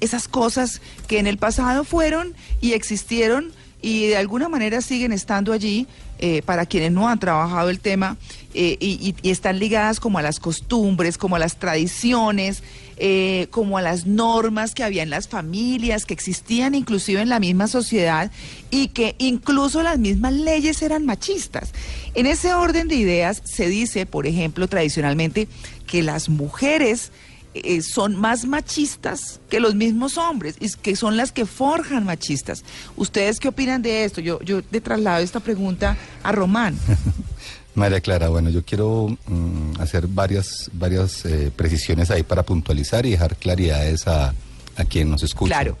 esas 0.00 0.28
cosas 0.28 0.80
que 1.06 1.18
en 1.18 1.26
el 1.26 1.38
pasado 1.38 1.84
fueron 1.84 2.34
y 2.60 2.72
existieron 2.72 3.52
y 3.82 4.06
de 4.06 4.16
alguna 4.16 4.48
manera 4.48 4.80
siguen 4.80 5.12
estando 5.12 5.52
allí 5.52 5.86
eh, 6.20 6.40
para 6.42 6.66
quienes 6.66 6.92
no 6.92 7.08
han 7.08 7.18
trabajado 7.18 7.68
el 7.68 7.80
tema 7.80 8.16
eh, 8.54 8.76
y, 8.80 9.16
están 9.28 9.58
ligadas 9.58 9.98
como 9.98 10.18
a 10.18 10.22
las 10.22 10.38
costumbres, 10.38 11.18
como 11.18 11.34
a 11.34 11.40
las 11.40 11.56
tradiciones, 11.56 12.62
eh, 12.96 13.48
como 13.50 13.78
a 13.78 13.82
las 13.82 14.06
normas 14.06 14.74
que 14.74 14.84
había 14.84 15.02
en 15.02 15.10
las 15.10 15.28
familias, 15.28 16.04
que 16.06 16.14
existían 16.14 16.74
inclusive 16.74 17.20
en 17.20 17.28
la 17.28 17.40
misma 17.40 17.66
sociedad 17.68 18.30
y 18.70 18.88
que 18.88 19.14
incluso 19.18 19.82
las 19.82 19.98
mismas 19.98 20.32
leyes 20.32 20.82
eran 20.82 21.06
machistas. 21.06 21.72
En 22.14 22.26
ese 22.26 22.54
orden 22.54 22.88
de 22.88 22.96
ideas 22.96 23.42
se 23.44 23.68
dice, 23.68 24.06
por 24.06 24.26
ejemplo, 24.26 24.68
tradicionalmente, 24.68 25.48
que 25.86 26.02
las 26.02 26.28
mujeres 26.28 27.12
eh, 27.54 27.82
son 27.82 28.16
más 28.16 28.46
machistas 28.46 29.40
que 29.50 29.60
los 29.60 29.74
mismos 29.74 30.16
hombres 30.16 30.56
y 30.58 30.70
que 30.70 30.96
son 30.96 31.16
las 31.16 31.32
que 31.32 31.44
forjan 31.44 32.04
machistas. 32.04 32.64
¿Ustedes 32.96 33.40
qué 33.40 33.48
opinan 33.48 33.82
de 33.82 34.04
esto? 34.04 34.20
Yo, 34.22 34.40
yo 34.40 34.62
te 34.62 34.80
traslado 34.80 35.22
esta 35.22 35.40
pregunta 35.40 35.96
a 36.22 36.32
Román. 36.32 36.78
María 37.74 38.00
Clara, 38.00 38.28
bueno, 38.28 38.50
yo 38.50 38.64
quiero 38.64 39.16
mm, 39.26 39.80
hacer 39.80 40.06
varias, 40.06 40.70
varias 40.72 41.24
eh, 41.24 41.50
precisiones 41.54 42.10
ahí 42.10 42.22
para 42.22 42.42
puntualizar 42.42 43.06
y 43.06 43.12
dejar 43.12 43.36
claridades 43.36 44.06
a, 44.06 44.34
a 44.76 44.84
quien 44.84 45.10
nos 45.10 45.22
escucha. 45.22 45.54
Claro. 45.54 45.78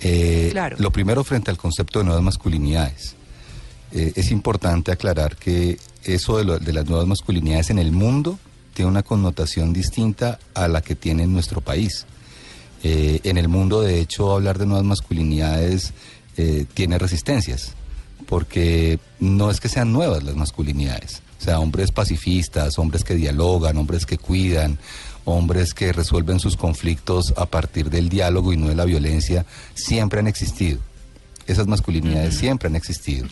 Eh, 0.00 0.48
claro. 0.52 0.76
Lo 0.78 0.90
primero 0.90 1.24
frente 1.24 1.50
al 1.50 1.56
concepto 1.56 1.98
de 1.98 2.06
nuevas 2.06 2.22
masculinidades. 2.22 3.14
es 3.92 4.30
importante 4.30 4.92
aclarar 4.92 5.36
que 5.36 5.78
eso 6.04 6.42
de, 6.42 6.58
de 6.58 6.72
las 6.72 6.86
nuevas 6.86 7.06
masculinidades 7.06 7.70
en 7.70 7.78
el 7.78 7.92
mundo 7.92 8.38
tiene 8.76 8.90
una 8.90 9.02
connotación 9.02 9.72
distinta 9.72 10.38
a 10.52 10.68
la 10.68 10.82
que 10.82 10.94
tiene 10.94 11.22
en 11.22 11.32
nuestro 11.32 11.62
país. 11.62 12.04
Eh, 12.82 13.20
en 13.24 13.38
el 13.38 13.48
mundo, 13.48 13.80
de 13.80 14.00
hecho, 14.00 14.32
hablar 14.32 14.58
de 14.58 14.66
nuevas 14.66 14.84
masculinidades 14.84 15.92
eh, 16.36 16.66
tiene 16.74 16.98
resistencias, 16.98 17.72
porque 18.26 18.98
no 19.18 19.50
es 19.50 19.60
que 19.60 19.70
sean 19.70 19.92
nuevas 19.92 20.22
las 20.22 20.36
masculinidades. 20.36 21.22
O 21.38 21.42
sea, 21.42 21.60
hombres 21.60 21.92
pacifistas, 21.92 22.78
hombres 22.78 23.04
que 23.04 23.14
dialogan, 23.14 23.76
hombres 23.76 24.06
que 24.06 24.18
cuidan, 24.18 24.78
hombres 25.24 25.74
que 25.74 25.92
resuelven 25.92 26.40
sus 26.40 26.56
conflictos 26.56 27.34
a 27.36 27.46
partir 27.46 27.90
del 27.90 28.08
diálogo 28.08 28.52
y 28.52 28.56
no 28.56 28.68
de 28.68 28.74
la 28.74 28.84
violencia, 28.84 29.44
siempre 29.74 30.20
han 30.20 30.28
existido. 30.28 30.80
Esas 31.46 31.66
masculinidades 31.66 32.36
siempre 32.36 32.68
han 32.68 32.76
existido. 32.76 33.26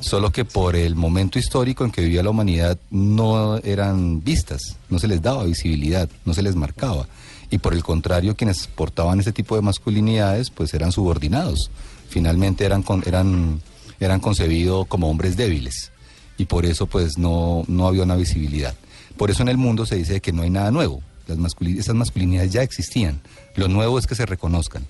Solo 0.00 0.30
que 0.30 0.44
por 0.44 0.76
el 0.76 0.96
momento 0.96 1.38
histórico 1.38 1.84
en 1.84 1.90
que 1.90 2.02
vivía 2.02 2.22
la 2.22 2.30
humanidad 2.30 2.78
no 2.90 3.58
eran 3.58 4.22
vistas, 4.22 4.76
no 4.90 4.98
se 4.98 5.08
les 5.08 5.22
daba 5.22 5.44
visibilidad, 5.44 6.08
no 6.24 6.34
se 6.34 6.42
les 6.42 6.56
marcaba. 6.56 7.06
Y 7.50 7.58
por 7.58 7.74
el 7.74 7.82
contrario, 7.82 8.36
quienes 8.36 8.66
portaban 8.66 9.20
ese 9.20 9.32
tipo 9.32 9.54
de 9.56 9.62
masculinidades, 9.62 10.50
pues 10.50 10.74
eran 10.74 10.92
subordinados. 10.92 11.70
Finalmente 12.08 12.64
eran, 12.64 12.84
eran, 13.06 13.60
eran 14.00 14.20
concebidos 14.20 14.86
como 14.88 15.08
hombres 15.08 15.36
débiles. 15.36 15.92
Y 16.36 16.46
por 16.46 16.66
eso, 16.66 16.86
pues 16.86 17.18
no, 17.18 17.64
no 17.68 17.86
había 17.86 18.02
una 18.02 18.16
visibilidad. 18.16 18.74
Por 19.16 19.30
eso 19.30 19.42
en 19.42 19.48
el 19.48 19.56
mundo 19.56 19.86
se 19.86 19.96
dice 19.96 20.20
que 20.20 20.32
no 20.32 20.42
hay 20.42 20.50
nada 20.50 20.70
nuevo. 20.70 21.02
Las 21.26 21.54
esas 21.60 21.94
masculinidades 21.94 22.52
ya 22.52 22.62
existían. 22.62 23.20
Lo 23.56 23.68
nuevo 23.68 23.98
es 23.98 24.06
que 24.06 24.14
se 24.14 24.26
reconozcan. 24.26 24.84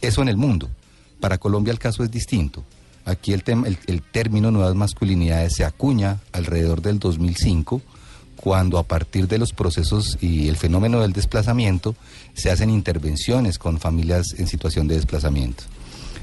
Eso 0.00 0.22
en 0.22 0.28
el 0.28 0.36
mundo. 0.36 0.68
Para 1.20 1.38
Colombia 1.38 1.72
el 1.72 1.78
caso 1.78 2.04
es 2.04 2.10
distinto. 2.10 2.64
Aquí 3.04 3.32
el, 3.32 3.42
el, 3.86 4.02
término 4.02 4.50
nuevas 4.50 4.76
masculinidades 4.76 5.54
se 5.56 5.64
acuña 5.64 6.20
alrededor 6.30 6.82
del 6.82 7.00
2005, 7.00 7.80
cuando 8.36 8.78
a 8.78 8.84
partir 8.84 9.26
de 9.26 9.38
los 9.38 9.52
procesos 9.52 10.18
y 10.20 10.48
el 10.48 10.56
fenómeno 10.56 11.00
del 11.00 11.12
desplazamiento 11.12 11.96
se 12.34 12.50
hacen 12.50 12.70
intervenciones 12.70 13.58
con 13.58 13.80
familias 13.80 14.34
en 14.38 14.46
situación 14.46 14.86
de 14.86 14.96
desplazamiento. 14.96 15.64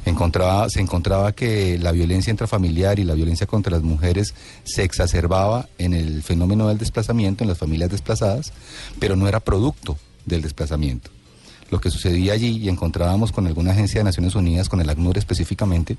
Encontraba, 0.06 0.70
se 0.70 0.82
encontraba 0.82 1.32
que 1.34 1.78
la 1.78 1.92
violencia 1.92 2.32
intrafamiliar 2.32 3.00
y 3.00 3.04
la 3.04 3.14
violencia 3.14 3.48
contra 3.48 3.72
las 3.72 3.84
mujeres 3.84 4.34
se 4.64 4.84
exacerbaba 4.84 5.68
en 5.78 5.94
el 5.94 6.24
fenómeno 6.24 6.68
del 6.68 6.78
desplazamiento, 6.78 7.44
en 7.44 7.50
las 7.50 7.58
familias 7.58 7.90
desplazadas, 7.90 8.54
pero 9.00 9.16
no 9.16 9.28
era 9.28 9.40
producto 9.40 9.98
del 10.26 10.42
desplazamiento. 10.42 11.12
Lo 11.70 11.80
que 11.80 11.92
sucedía 11.92 12.34
allí 12.34 12.58
y 12.58 12.70
encontrábamos 12.70 13.32
con 13.32 13.46
alguna 13.46 13.72
agencia 13.72 14.00
de 14.00 14.06
Naciones 14.06 14.34
Unidas, 14.34 14.70
con 14.70 14.82
el 14.82 14.90
ACNUR 14.90 15.18
específicamente, 15.18 15.98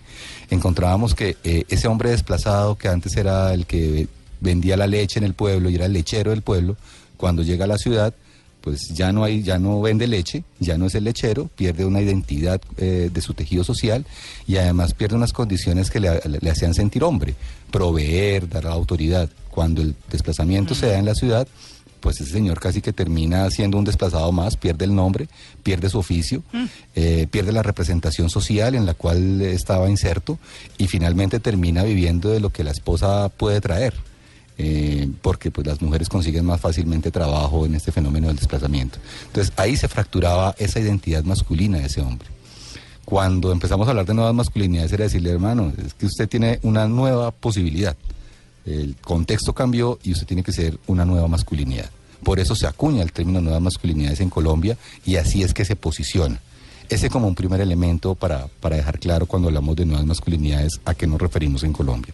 encontrábamos 0.50 1.14
que 1.14 1.36
eh, 1.44 1.64
ese 1.68 1.86
hombre 1.86 2.10
desplazado 2.10 2.76
que 2.76 2.88
antes 2.88 3.16
era 3.16 3.54
el 3.54 3.66
que 3.66 4.08
vendía 4.40 4.76
la 4.76 4.86
leche 4.86 5.18
en 5.18 5.24
el 5.24 5.34
pueblo 5.34 5.70
y 5.70 5.76
era 5.76 5.86
el 5.86 5.92
lechero 5.92 6.30
del 6.30 6.42
pueblo, 6.42 6.76
cuando 7.16 7.42
llega 7.42 7.66
a 7.66 7.68
la 7.68 7.78
ciudad, 7.78 8.14
pues 8.60 8.88
ya 8.88 9.12
no 9.12 9.24
hay, 9.24 9.42
ya 9.42 9.58
no 9.58 9.80
vende 9.80 10.06
leche, 10.06 10.44
ya 10.58 10.76
no 10.78 10.86
es 10.86 10.94
el 10.94 11.04
lechero, 11.04 11.48
pierde 11.56 11.84
una 11.84 12.00
identidad 12.00 12.60
eh, 12.76 13.10
de 13.12 13.20
su 13.20 13.34
tejido 13.34 13.64
social 13.64 14.04
y 14.46 14.56
además 14.56 14.94
pierde 14.94 15.16
unas 15.16 15.32
condiciones 15.32 15.90
que 15.90 16.00
le, 16.00 16.20
le 16.24 16.50
hacían 16.50 16.74
sentir 16.74 17.04
hombre, 17.04 17.34
proveer, 17.70 18.48
dar 18.48 18.66
autoridad. 18.66 19.28
Cuando 19.50 19.82
el 19.82 19.94
desplazamiento 20.10 20.74
se 20.74 20.86
da 20.86 20.98
en 20.98 21.06
la 21.06 21.14
ciudad, 21.14 21.48
pues 22.00 22.20
ese 22.20 22.32
señor 22.32 22.58
casi 22.58 22.80
que 22.80 22.92
termina 22.92 23.48
siendo 23.50 23.78
un 23.78 23.84
desplazado 23.84 24.32
más, 24.32 24.56
pierde 24.56 24.84
el 24.86 24.94
nombre, 24.94 25.28
pierde 25.62 25.88
su 25.88 25.98
oficio, 25.98 26.42
mm. 26.52 26.64
eh, 26.96 27.26
pierde 27.30 27.52
la 27.52 27.62
representación 27.62 28.30
social 28.30 28.74
en 28.74 28.86
la 28.86 28.94
cual 28.94 29.40
estaba 29.42 29.88
inserto 29.88 30.38
y 30.78 30.88
finalmente 30.88 31.40
termina 31.40 31.84
viviendo 31.84 32.30
de 32.30 32.40
lo 32.40 32.50
que 32.50 32.64
la 32.64 32.70
esposa 32.72 33.28
puede 33.28 33.60
traer. 33.60 33.94
Eh, 34.62 35.08
porque 35.22 35.50
pues 35.50 35.66
las 35.66 35.80
mujeres 35.80 36.10
consiguen 36.10 36.44
más 36.44 36.60
fácilmente 36.60 37.10
trabajo 37.10 37.64
en 37.64 37.74
este 37.74 37.92
fenómeno 37.92 38.26
del 38.26 38.36
desplazamiento. 38.36 38.98
Entonces 39.28 39.54
ahí 39.56 39.74
se 39.76 39.88
fracturaba 39.88 40.54
esa 40.58 40.80
identidad 40.80 41.24
masculina 41.24 41.78
de 41.78 41.86
ese 41.86 42.02
hombre. 42.02 42.28
Cuando 43.06 43.52
empezamos 43.52 43.86
a 43.86 43.90
hablar 43.90 44.04
de 44.06 44.14
nuevas 44.14 44.34
masculinidades 44.34 44.92
era 44.92 45.04
decirle, 45.04 45.30
hermano, 45.30 45.72
es 45.84 45.94
que 45.94 46.04
usted 46.04 46.28
tiene 46.28 46.58
una 46.62 46.86
nueva 46.88 47.30
posibilidad 47.30 47.96
el 48.66 48.96
contexto 49.00 49.54
cambió 49.54 49.98
y 50.02 50.12
usted 50.12 50.26
tiene 50.26 50.42
que 50.42 50.52
ser 50.52 50.78
una 50.86 51.04
nueva 51.04 51.28
masculinidad. 51.28 51.90
Por 52.22 52.38
eso 52.38 52.54
se 52.54 52.66
acuña 52.66 53.02
el 53.02 53.12
término 53.12 53.40
nuevas 53.40 53.62
masculinidades 53.62 54.20
en 54.20 54.30
Colombia 54.30 54.76
y 55.06 55.16
así 55.16 55.42
es 55.42 55.54
que 55.54 55.64
se 55.64 55.76
posiciona. 55.76 56.40
Ese 56.90 57.08
como 57.08 57.28
un 57.28 57.36
primer 57.36 57.60
elemento 57.60 58.16
para, 58.16 58.48
dejar 58.68 58.98
claro 58.98 59.26
cuando 59.26 59.46
hablamos 59.46 59.76
de 59.76 59.86
nuevas 59.86 60.04
masculinidades 60.04 60.80
a 60.84 60.92
qué 60.94 61.06
nos 61.06 61.20
referimos 61.20 61.62
en 61.62 61.72
Colombia. 61.72 62.12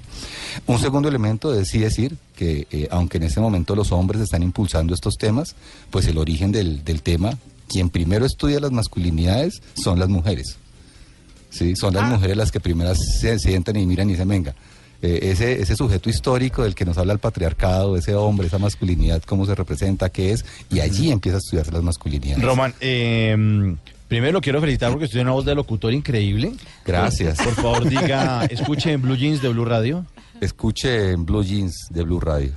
Un 0.66 0.78
segundo 0.78 1.09
elemento 1.09 1.59
es 1.59 1.68
sí 1.68 1.78
decir 1.78 2.18
que 2.37 2.66
eh, 2.71 2.87
aunque 2.90 3.16
en 3.16 3.23
este 3.23 3.40
momento 3.40 3.75
los 3.75 3.90
hombres 3.90 4.21
están 4.21 4.42
impulsando 4.42 4.92
estos 4.92 5.16
temas, 5.16 5.56
pues 5.90 6.06
el 6.09 6.18
origen 6.18 6.52
del, 6.52 6.83
tema, 7.02 7.38
quien 7.66 7.88
primero 7.88 8.26
estudia 8.26 8.61
las 8.61 8.71
masculinidades 8.71 9.62
son 9.83 9.99
las 9.99 10.11
mujeres. 10.11 10.59
¿sí? 11.49 11.75
Son 11.75 11.95
las 11.95 12.04
ah. 12.04 12.09
mujeres 12.09 12.37
las 12.37 12.52
que 12.52 12.61
primero 12.61 12.95
se 12.95 13.38
sientan 13.38 13.76
y 13.76 13.87
miran 13.87 14.11
y 14.11 14.12
dicen, 14.12 14.28
venga, 14.28 14.54
eh, 15.00 15.21
ese, 15.23 15.62
ese 15.62 15.75
sujeto 15.75 16.11
histórico 16.11 16.64
del 16.64 16.75
que 16.75 16.85
nos 16.85 16.99
habla 16.99 17.14
el 17.14 17.18
patriarcado, 17.18 17.97
ese 17.97 18.14
hombre, 18.14 18.49
esa 18.49 18.59
masculinidad, 18.59 19.23
cómo 19.23 19.47
se 19.47 19.54
representa, 19.54 20.11
qué 20.11 20.33
es, 20.33 20.45
y 20.68 20.80
allí 20.80 21.11
empieza 21.11 21.37
a 21.37 21.40
estudiarse 21.40 21.73
las 21.73 21.83
masculinidades. 21.83 22.45
Román, 22.45 22.75
eh, 22.80 23.75
primero 24.09 24.35
lo 24.35 24.41
quiero 24.41 24.61
felicitar 24.61 24.91
porque 24.91 25.07
estoy 25.07 25.21
en 25.21 25.27
una 25.27 25.35
voz 25.35 25.45
de 25.45 25.55
locutor 25.55 25.93
increíble. 25.93 26.53
Gracias. 26.85 27.39
Por, 27.39 27.55
favor, 27.55 27.89
diga, 27.89 28.45
escuche 28.51 28.93
en 28.93 29.03
Blue 29.03 29.17
Jeans 29.17 29.43
de 29.43 29.49
Blue 29.49 29.65
Radio. 29.65 30.05
Escuche 30.41 31.13
en 31.13 31.25
Blue 31.25 31.43
Jeans 31.43 31.89
de 31.91 32.03
Blue 32.03 32.21
Radio. 32.21 32.53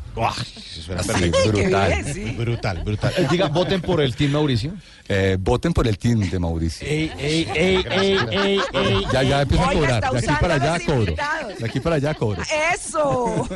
brutal. 1.47 2.03
Brutal, 2.37 2.83
brutal. 2.83 3.13
Eh, 3.17 3.27
diga, 3.31 3.47
voten 3.47 3.81
por 3.81 4.01
el 4.01 4.15
Team 4.15 4.31
Mauricio. 4.31 4.73
Eh, 5.11 5.37
voten 5.39 5.73
por 5.73 5.87
el 5.87 5.97
team 5.97 6.29
de 6.29 6.37
Mauricio. 6.37 6.87
Ey, 6.87 7.11
ey, 7.17 7.47
ey, 7.55 7.83
ey, 7.89 8.17
ey, 8.29 8.59
ey, 8.73 9.03
ya, 9.11 9.23
ya 9.23 9.41
empiezo 9.41 9.63
a 9.63 9.73
cobrar. 9.73 10.11
De 10.11 10.17
aquí 10.19 10.33
para 10.39 10.53
allá 10.53 10.85
cobro. 10.85 11.15
De 11.57 11.65
aquí 11.65 11.79
para 11.79 11.95
allá 11.95 12.13
cobro. 12.13 12.43
¡Eso! 12.71 13.49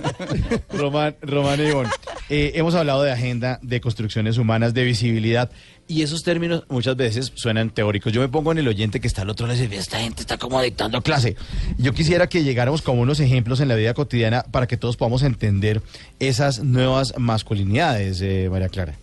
Román, 0.73 1.15
Román 1.21 1.59
y 1.59 1.65
Ivonne, 1.65 1.91
eh, 2.29 2.53
hemos 2.55 2.73
hablado 2.73 3.03
de 3.03 3.11
agenda, 3.11 3.59
de 3.61 3.79
construcciones 3.81 4.39
humanas, 4.39 4.73
de 4.73 4.83
visibilidad. 4.83 5.51
Y 5.87 6.01
esos 6.01 6.23
términos 6.23 6.63
muchas 6.69 6.95
veces 6.95 7.31
suenan 7.35 7.69
teóricos. 7.69 8.13
Yo 8.13 8.21
me 8.21 8.29
pongo 8.29 8.51
en 8.51 8.57
el 8.57 8.67
oyente 8.67 8.99
que 8.99 9.07
está 9.07 9.23
al 9.23 9.29
otro 9.29 9.47
lado 9.47 9.59
y 9.59 9.67
dice, 9.67 9.81
esta 9.81 9.99
gente 9.99 10.21
está 10.21 10.37
como 10.37 10.61
dictando 10.61 11.01
clase. 11.01 11.35
Yo 11.77 11.93
quisiera 11.93 12.27
que 12.27 12.43
llegáramos 12.43 12.81
como 12.81 13.01
unos 13.01 13.19
ejemplos 13.19 13.59
en 13.59 13.67
la 13.67 13.75
vida 13.75 13.93
cotidiana 13.93 14.43
para 14.43 14.65
que 14.65 14.77
todos 14.77 14.95
podamos 14.95 15.23
entender 15.23 15.81
esas 16.19 16.63
nuevas 16.63 17.13
masculinidades, 17.17 18.21
eh, 18.21 18.47
María 18.49 18.69
Clara. 18.69 18.95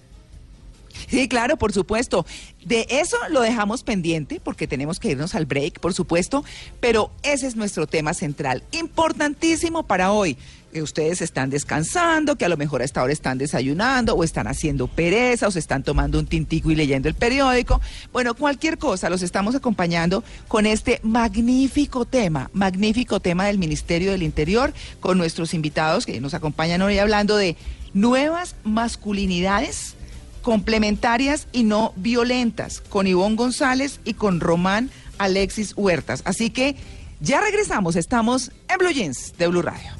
Sí, 1.08 1.28
claro, 1.28 1.56
por 1.56 1.72
supuesto. 1.72 2.26
De 2.64 2.86
eso 2.88 3.16
lo 3.30 3.40
dejamos 3.40 3.82
pendiente 3.82 4.40
porque 4.42 4.66
tenemos 4.66 5.00
que 5.00 5.10
irnos 5.10 5.34
al 5.34 5.46
break, 5.46 5.80
por 5.80 5.94
supuesto, 5.94 6.44
pero 6.80 7.10
ese 7.22 7.46
es 7.46 7.56
nuestro 7.56 7.86
tema 7.86 8.14
central, 8.14 8.62
importantísimo 8.72 9.84
para 9.84 10.12
hoy. 10.12 10.36
Que 10.72 10.82
ustedes 10.82 11.20
están 11.20 11.50
descansando, 11.50 12.36
que 12.36 12.44
a 12.44 12.48
lo 12.48 12.56
mejor 12.56 12.80
a 12.80 12.84
esta 12.84 13.02
hora 13.02 13.12
están 13.12 13.38
desayunando 13.38 14.14
o 14.14 14.22
están 14.22 14.46
haciendo 14.46 14.86
pereza 14.86 15.48
o 15.48 15.50
se 15.50 15.58
están 15.58 15.82
tomando 15.82 16.18
un 16.18 16.26
tintico 16.26 16.70
y 16.70 16.76
leyendo 16.76 17.08
el 17.08 17.14
periódico. 17.14 17.80
Bueno, 18.12 18.34
cualquier 18.34 18.78
cosa, 18.78 19.10
los 19.10 19.22
estamos 19.22 19.54
acompañando 19.54 20.22
con 20.46 20.66
este 20.66 21.00
magnífico 21.02 22.04
tema, 22.04 22.50
magnífico 22.52 23.18
tema 23.18 23.46
del 23.46 23.58
Ministerio 23.58 24.12
del 24.12 24.22
Interior, 24.22 24.72
con 25.00 25.18
nuestros 25.18 25.54
invitados 25.54 26.06
que 26.06 26.20
nos 26.20 26.34
acompañan 26.34 26.82
hoy 26.82 26.98
hablando 26.98 27.36
de 27.36 27.56
nuevas 27.92 28.54
masculinidades 28.62 29.94
complementarias 30.42 31.46
y 31.52 31.64
no 31.64 31.92
violentas, 31.96 32.80
con 32.80 33.06
Ivonne 33.06 33.36
González 33.36 34.00
y 34.04 34.14
con 34.14 34.40
Román 34.40 34.90
Alexis 35.18 35.74
Huertas. 35.76 36.22
Así 36.24 36.50
que 36.50 36.76
ya 37.20 37.40
regresamos, 37.40 37.96
estamos 37.96 38.50
en 38.68 38.78
Blue 38.78 38.90
Jeans 38.90 39.34
de 39.38 39.46
Blue 39.46 39.62
Radio. 39.62 39.90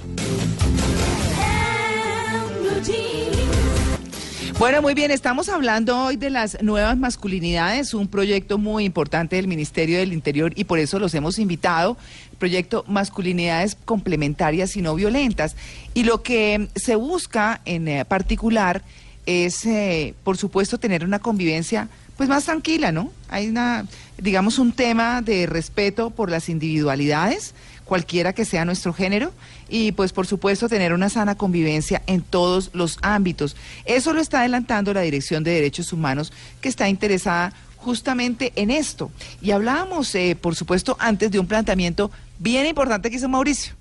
Bueno, 4.58 4.82
muy 4.82 4.92
bien, 4.92 5.10
estamos 5.10 5.48
hablando 5.48 5.98
hoy 5.98 6.16
de 6.16 6.28
las 6.28 6.62
nuevas 6.62 6.96
masculinidades, 6.98 7.94
un 7.94 8.08
proyecto 8.08 8.58
muy 8.58 8.84
importante 8.84 9.36
del 9.36 9.48
Ministerio 9.48 9.98
del 9.98 10.12
Interior 10.12 10.52
y 10.54 10.64
por 10.64 10.78
eso 10.78 10.98
los 10.98 11.14
hemos 11.14 11.38
invitado, 11.38 11.96
proyecto 12.38 12.84
Masculinidades 12.86 13.74
Complementarias 13.86 14.76
y 14.76 14.82
No 14.82 14.94
Violentas. 14.94 15.56
Y 15.94 16.04
lo 16.04 16.22
que 16.22 16.68
se 16.74 16.94
busca 16.94 17.62
en 17.64 17.88
eh, 17.88 18.04
particular 18.04 18.82
es, 19.24 19.64
eh, 19.64 20.14
por 20.24 20.36
supuesto, 20.36 20.76
tener 20.76 21.04
una 21.04 21.20
convivencia 21.20 21.88
pues 22.20 22.28
más 22.28 22.44
tranquila, 22.44 22.92
¿no? 22.92 23.10
Hay 23.30 23.48
una, 23.48 23.86
digamos, 24.18 24.58
un 24.58 24.72
tema 24.72 25.22
de 25.22 25.46
respeto 25.46 26.10
por 26.10 26.28
las 26.28 26.50
individualidades, 26.50 27.54
cualquiera 27.86 28.34
que 28.34 28.44
sea 28.44 28.66
nuestro 28.66 28.92
género, 28.92 29.32
y 29.70 29.92
pues 29.92 30.12
por 30.12 30.26
supuesto 30.26 30.68
tener 30.68 30.92
una 30.92 31.08
sana 31.08 31.34
convivencia 31.34 32.02
en 32.06 32.20
todos 32.20 32.72
los 32.74 32.98
ámbitos. 33.00 33.56
Eso 33.86 34.12
lo 34.12 34.20
está 34.20 34.40
adelantando 34.40 34.92
la 34.92 35.00
Dirección 35.00 35.44
de 35.44 35.52
Derechos 35.52 35.94
Humanos, 35.94 36.30
que 36.60 36.68
está 36.68 36.90
interesada 36.90 37.54
justamente 37.78 38.52
en 38.54 38.70
esto. 38.70 39.10
Y 39.40 39.52
hablábamos, 39.52 40.14
eh, 40.14 40.36
por 40.38 40.54
supuesto, 40.54 40.98
antes 41.00 41.30
de 41.30 41.38
un 41.38 41.46
planteamiento 41.46 42.10
bien 42.38 42.66
importante 42.66 43.08
que 43.08 43.16
hizo 43.16 43.30
Mauricio. 43.30 43.79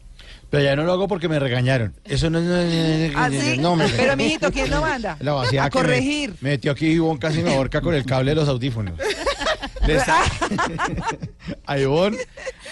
Pero 0.49 0.63
ya 0.63 0.75
no 0.75 0.83
lo 0.83 0.93
hago 0.93 1.07
porque 1.07 1.29
me 1.29 1.39
regañaron. 1.39 1.93
Eso 2.05 2.29
no, 2.29 2.39
es... 2.39 3.13
¿Ah, 3.15 3.29
no 3.59 3.75
me 3.75 3.87
Pero, 3.89 4.17
mijito, 4.17 4.51
¿quién 4.51 4.69
lo 4.69 4.81
manda? 4.81 5.17
a 5.61 5.69
corregir. 5.69 6.33
Me, 6.41 6.51
metió 6.51 6.71
aquí 6.71 6.87
y 6.87 7.17
casi 7.19 7.43
me 7.43 7.55
ahorca 7.55 7.81
con 7.81 7.93
el 7.93 8.05
cable 8.05 8.31
de 8.31 8.35
los 8.35 8.49
audífonos. 8.49 8.95
A 11.65 11.79
Ivonne, 11.79 12.17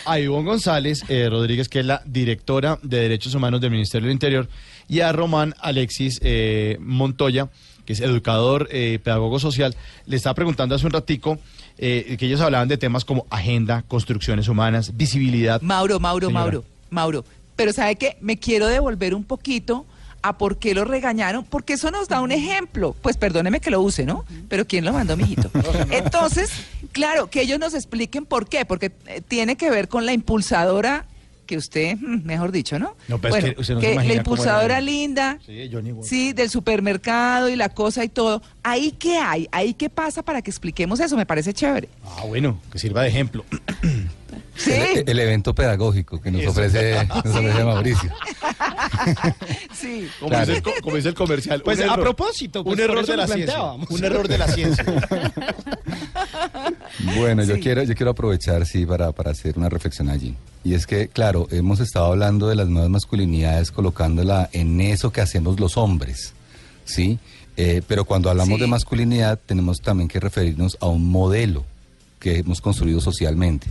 a 0.06 0.20
Ivonne 0.20 0.46
González 0.46 1.04
eh, 1.08 1.28
Rodríguez, 1.30 1.68
que 1.68 1.80
es 1.80 1.86
la 1.86 2.04
directora 2.06 2.78
de 2.84 3.00
Derechos 3.00 3.34
Humanos 3.34 3.60
del 3.60 3.72
Ministerio 3.72 4.06
del 4.06 4.14
Interior, 4.14 4.48
y 4.88 5.00
a 5.00 5.12
Román 5.12 5.56
Alexis 5.60 6.20
eh, 6.24 6.78
Montoya, 6.80 7.50
que 7.86 7.94
es 7.94 8.02
educador, 8.02 8.68
eh, 8.72 9.00
pedagogo 9.04 9.40
social, 9.40 9.76
le 10.06 10.16
estaba 10.16 10.36
preguntando 10.36 10.76
hace 10.76 10.86
un 10.86 10.92
ratico 10.92 11.40
eh, 11.78 12.18
que 12.20 12.26
ellos 12.26 12.42
hablaban 12.42 12.68
de 12.68 12.78
temas 12.78 13.06
como 13.06 13.26
agenda, 13.30 13.84
construcciones 13.88 14.48
humanas, 14.48 14.96
visibilidad. 14.98 15.62
Mauro, 15.62 16.00
Mauro, 16.00 16.28
Señora. 16.28 16.44
Mauro, 16.44 16.64
Mauro. 16.90 17.26
Pero 17.58 17.74
¿sabe 17.74 17.98
qué? 17.98 18.18
Me 18.22 18.38
quiero 18.38 18.68
devolver 18.68 19.14
un 19.14 19.26
poquito 19.26 19.86
a 20.22 20.38
por 20.38 20.58
qué 20.58 20.74
lo 20.74 20.86
regañaron, 20.86 21.44
porque 21.44 21.74
eso 21.74 21.92
nos 21.92 22.08
da 22.08 22.22
un 22.22 22.32
ejemplo. 22.32 22.96
Pues 23.02 23.18
perdóneme 23.18 23.60
que 23.60 23.72
lo 23.72 23.82
use, 23.82 24.06
¿no? 24.06 24.24
Pero 24.48 24.66
¿quién 24.66 24.86
lo 24.86 24.94
mandó, 24.94 25.18
mijito? 25.18 25.52
Entonces, 25.92 26.50
claro, 26.92 27.30
que 27.30 27.42
ellos 27.42 27.60
nos 27.60 27.74
expliquen 27.74 28.26
por 28.26 28.48
qué, 28.48 28.66
porque 28.66 28.92
eh, 29.08 29.22
tiene 29.28 29.58
que 29.58 29.70
ver 29.70 29.90
con 29.90 30.06
la 30.06 30.14
impulsadora 30.14 31.06
que 31.48 31.58
usted, 31.58 31.98
mm, 31.98 32.26
mejor 32.26 32.52
dicho, 32.52 32.78
¿no? 32.78 32.96
No, 33.08 33.20
pero 33.20 33.36
es 33.36 33.42
bueno, 33.42 33.56
que 33.56 33.62
usted 33.62 33.74
no 33.76 33.82
se 33.82 33.96
la 33.96 34.14
impulsadora 34.14 34.82
linda. 34.82 35.40
Sí, 36.04 36.34
del 36.34 36.50
supermercado 36.50 37.50
y 37.50 37.56
la 37.56 37.70
cosa 37.70 38.04
y 38.04 38.10
todo. 38.10 38.44
¿Ahí 38.62 38.92
qué 38.92 39.18
hay? 39.18 39.48
¿Ahí 39.52 39.74
qué 39.74 39.90
pasa 39.90 40.22
para 40.22 40.42
que 40.42 40.52
expliquemos 40.52 41.00
eso? 41.00 41.18
Me 41.18 41.26
parece 41.26 41.54
chévere. 41.54 41.90
Ah, 42.06 42.26
bueno, 42.28 42.60
que 42.72 42.78
sirva 42.78 43.02
de 43.02 43.10
ejemplo. 43.10 43.46
Sí, 44.58 44.72
El, 44.72 45.04
el 45.08 45.20
evento 45.20 45.54
pedagógico 45.54 46.20
que 46.20 46.32
nos 46.32 46.42
Eso. 46.42 46.52
ofrece, 46.52 47.06
nos 47.08 47.26
ofrece 47.36 47.64
Mauricio. 47.64 48.12
sí. 49.74 50.08
Como, 50.20 50.30
Claro. 50.30 50.46
dice, 50.46 50.58
el, 50.58 50.64
co- 50.64 50.72
como 50.82 50.96
dice 50.96 51.10
el 51.10 51.16
comercial. 51.16 51.62
Pues, 51.62 51.80
a 51.82 51.96
propósito, 51.96 52.64
pues, 52.64 52.76
un 52.78 52.84
error 52.84 53.06
de 53.06 53.18
la 53.18 53.28
ciencia. 53.28 53.64
Un 53.90 54.04
error 54.04 54.28
de 54.28 54.38
la 54.38 54.48
ciencia. 54.48 54.86
Bueno, 57.18 57.44
yo 57.44 57.60
quiero, 57.60 57.84
yo 57.84 57.96
quiero 57.96 58.12
aprovechar, 58.12 58.66
sí, 58.66 58.86
para, 58.86 59.12
para 59.12 59.32
hacer 59.32 59.58
una 59.58 59.70
reflexión 59.70 60.10
allí. 60.10 60.36
Y 60.64 60.74
es 60.74 60.86
que, 60.88 61.08
claro, 61.08 61.48
hemos 61.52 61.80
estado 61.80 62.08
hablando 62.08 62.48
de 62.48 62.56
las 62.56 62.68
nuevas 62.68 62.90
masculinidades 62.90 63.72
colocándola 63.72 64.50
en 64.54 64.82
eso 64.82 65.12
que 65.12 65.22
hacemos 65.22 65.60
los 65.60 65.78
hombres, 65.78 66.34
¿sí? 66.86 67.20
Eh, 67.56 67.82
pero 67.88 68.06
cuando 68.06 68.30
hablamos 68.30 68.56
Sí. 68.58 68.62
de 68.62 68.68
masculinidad 68.68 69.40
tenemos 69.46 69.78
también 69.82 70.08
que 70.08 70.20
referirnos 70.20 70.78
a 70.80 70.88
un 70.88 71.10
modelo 71.10 71.66
que 72.20 72.40
hemos 72.40 72.62
construido 72.62 73.00
socialmente. 73.02 73.68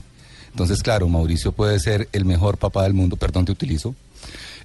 Entonces, 0.57 0.83
claro, 0.83 1.07
Mauricio 1.07 1.53
puede 1.53 1.79
ser 1.79 2.09
el 2.13 2.25
mejor 2.25 2.57
papá 2.57 2.85
del 2.85 2.95
mundo, 2.95 3.17
perdón, 3.17 3.45
te 3.45 3.53
utilizo, 3.53 3.95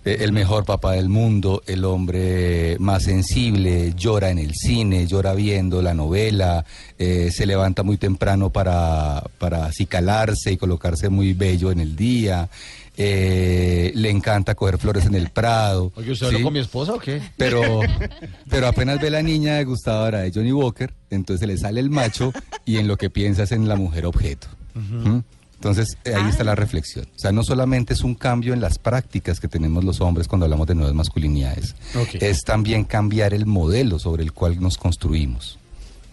eh, 0.06 0.20
el 0.22 0.32
mejor 0.32 0.64
papá 0.64 0.94
del 0.94 1.10
mundo, 1.10 1.64
el 1.68 1.84
hombre 1.84 2.78
más 2.80 3.04
sensible, 3.04 3.94
llora 3.94 4.30
en 4.30 4.40
el 4.40 4.54
cine, 4.56 5.06
llora 5.06 5.34
viendo 5.34 5.82
la 5.82 5.94
novela, 5.94 6.64
eh, 6.98 7.30
se 7.30 7.46
levanta 7.46 7.84
muy 7.84 7.98
temprano 7.98 8.52
para, 8.52 9.22
para 9.38 9.66
acicalarse 9.66 10.54
y 10.54 10.58
colocarse 10.58 11.10
muy 11.10 11.34
bello 11.34 11.74
en 11.74 11.82
el 11.82 11.98
día, 11.98 12.48
eh, 12.96 13.92
le 13.94 14.12
encanta 14.12 14.56
coger 14.56 14.78
flores 14.78 15.06
en 15.08 15.16
el 15.16 15.30
prado. 15.30 15.92
Oye, 15.98 16.14
¿usted 16.14 16.30
¿sí? 16.30 16.36
habló 16.36 16.46
con 16.46 16.54
mi 16.54 16.60
esposa 16.60 16.94
o 16.94 17.00
qué? 17.00 17.22
Pero, 17.36 17.82
pero 18.50 18.68
apenas 18.68 19.02
ve 19.02 19.10
la 19.10 19.22
niña 19.22 19.56
degustadora 19.56 20.22
de 20.22 20.32
Johnny 20.34 20.54
Walker, 20.54 20.94
entonces 21.10 21.46
le 21.46 21.58
sale 21.58 21.82
el 21.82 21.90
macho 21.90 22.32
y 22.64 22.78
en 22.78 22.88
lo 22.88 22.96
que 22.96 23.10
piensa 23.10 23.44
es 23.44 23.52
en 23.52 23.68
la 23.68 23.76
mujer 23.76 24.06
objeto. 24.06 24.48
¿Mm? 24.74 25.20
Entonces 25.62 25.96
eh, 26.06 26.16
ahí 26.16 26.28
está 26.28 26.44
la 26.44 26.56
reflexión. 26.56 27.06
O 27.16 27.20
sea, 27.20 27.32
no 27.32 27.44
solamente 27.44 27.94
es 27.94 28.02
un 28.02 28.16
cambio 28.16 28.56
en 28.56 28.62
las 28.62 28.80
prácticas 28.80 29.40
que 29.40 29.48
tenemos 29.48 29.84
los 29.84 30.02
hombres 30.02 30.28
cuando 30.28 30.46
hablamos 30.46 30.66
de 30.66 30.74
nuevas 30.74 30.96
masculinidades, 30.96 31.76
es 32.14 32.42
también 32.42 32.84
cambiar 32.84 33.36
el 33.36 33.46
modelo 33.46 34.00
sobre 34.00 34.24
el 34.24 34.32
cual 34.32 34.60
nos 34.60 34.80
construimos. 34.80 35.60